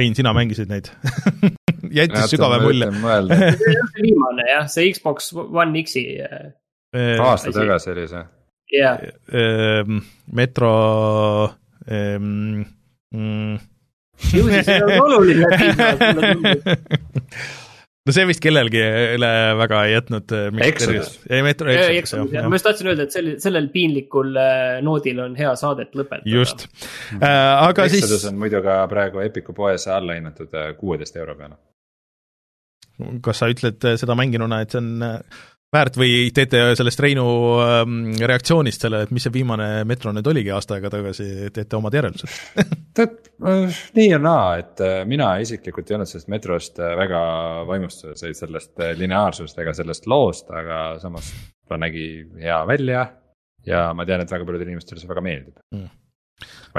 [0.00, 0.88] Rein, sina mängisid neid
[1.98, 2.88] jättis sügava mulje.
[3.60, 6.04] see viimane jah, see Xbox One X-i.
[6.24, 8.24] Äh, aasta tagasi oli see.
[8.78, 8.96] jah.
[9.32, 10.00] Ehm,
[10.32, 10.74] Metro
[11.90, 12.64] ähm,.
[13.14, 13.58] Mm.
[14.32, 15.46] ju siis see on oluline
[18.06, 18.82] no see vist kellelgi
[19.60, 20.34] väga ei jätnud.
[20.66, 21.12] Exodus.
[21.28, 25.36] ei, Metro Exodus, jah, ma just tahtsin öelda, et sel, sellel piinlikul äh, noodil on
[25.38, 26.28] hea saadet lõpetada.
[26.30, 26.66] just
[27.18, 28.04] äh,, aga Exodus siis.
[28.06, 31.60] Exodus on muidu ka praegu Epiku poes alla hinnatud äh, kuueteist euro peale.
[33.24, 35.06] kas sa ütled seda mänginuna, et see on
[35.74, 37.24] väärt või teete sellest Reinu
[37.62, 41.94] ähm, reaktsioonist selle, et mis see viimane Metro nüüd oligi aasta aega tagasi, teete omad
[41.94, 42.64] järeldused
[42.98, 43.16] tead,
[43.46, 47.20] äh, nii ja naa, et äh, mina isiklikult ei olnud sellest Metrost äh, väga
[47.70, 51.30] vaimustunud, sellest lineaarsust ega sellest loost, aga samas
[51.70, 52.08] ta nägi
[52.42, 53.06] hea välja.
[53.66, 55.86] ja ma tean, et väga paljudele inimestele see väga meeldib mm..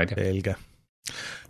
[0.02, 0.58] ei selge.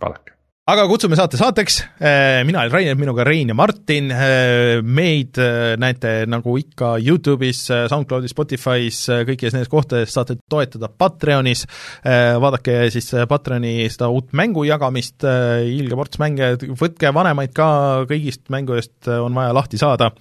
[0.00, 0.31] vaadake
[0.70, 5.72] aga kutsume saate saateks, äh, mina olen Rainer, minuga Rein ja Martin, äh, meid äh,
[5.74, 11.64] näete nagu ikka Youtube'is, SoundCloudis, Spotify's, kõikides nendes kohtades saate toetada Patreonis,
[12.04, 15.26] vaadake siis Patreoni seda uut mängu jagamist,
[15.66, 17.68] ilge ports mänge, võtke vanemaid ka,
[18.10, 20.12] kõigist mängudest on vaja lahti saada,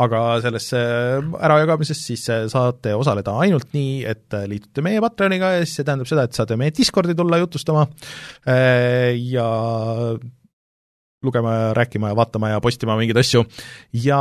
[0.00, 0.80] aga sellesse
[1.20, 6.24] ärajagamises siis saate osaleda ainult nii, et liitute meie Patreoniga ja siis see tähendab seda,
[6.24, 7.84] et saate meie Discordi tulla jutustama.
[9.20, 9.48] Ja
[11.24, 13.44] lugema ja rääkima ja vaatama ja postima mingeid asju
[14.04, 14.20] ja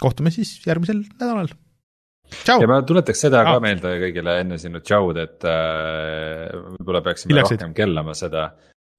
[0.00, 1.48] kohtume siis järgmisel nädalal.
[2.48, 3.54] ja ma tuletaks seda ah.
[3.54, 7.58] ka meelde kõigile enne sinu tšaud, et äh, võib-olla peaksime Milleksid?
[7.58, 8.46] rohkem kellama seda,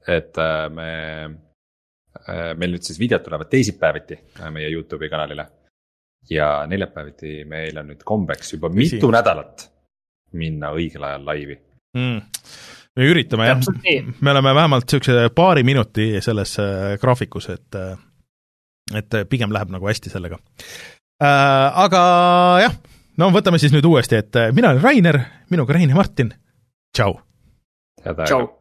[0.07, 0.91] et äh, me
[1.25, 5.47] äh,, meil nüüd siis videod tulevad teisipäeviti äh, meie Youtube'i kanalile.
[6.29, 9.15] ja neljapäeviti meil on nüüd kombeks juba mitu Küsi.
[9.15, 9.69] nädalat
[10.37, 11.57] minna õigel ajal laivi
[11.97, 12.21] mm
[12.97, 13.65] me üritame jah,
[14.19, 17.97] me oleme vähemalt niisuguse paari minuti selles äh, graafikus, et äh,
[18.97, 20.39] et pigem läheb nagu hästi sellega.
[21.21, 22.01] Äh, aga
[22.65, 22.79] jah,
[23.21, 25.21] no võtame siis nüüd uuesti, et mina olen Rainer,
[25.53, 26.33] minuga Rein ja Martin,
[26.95, 27.15] tšau!
[28.05, 28.60] head aega!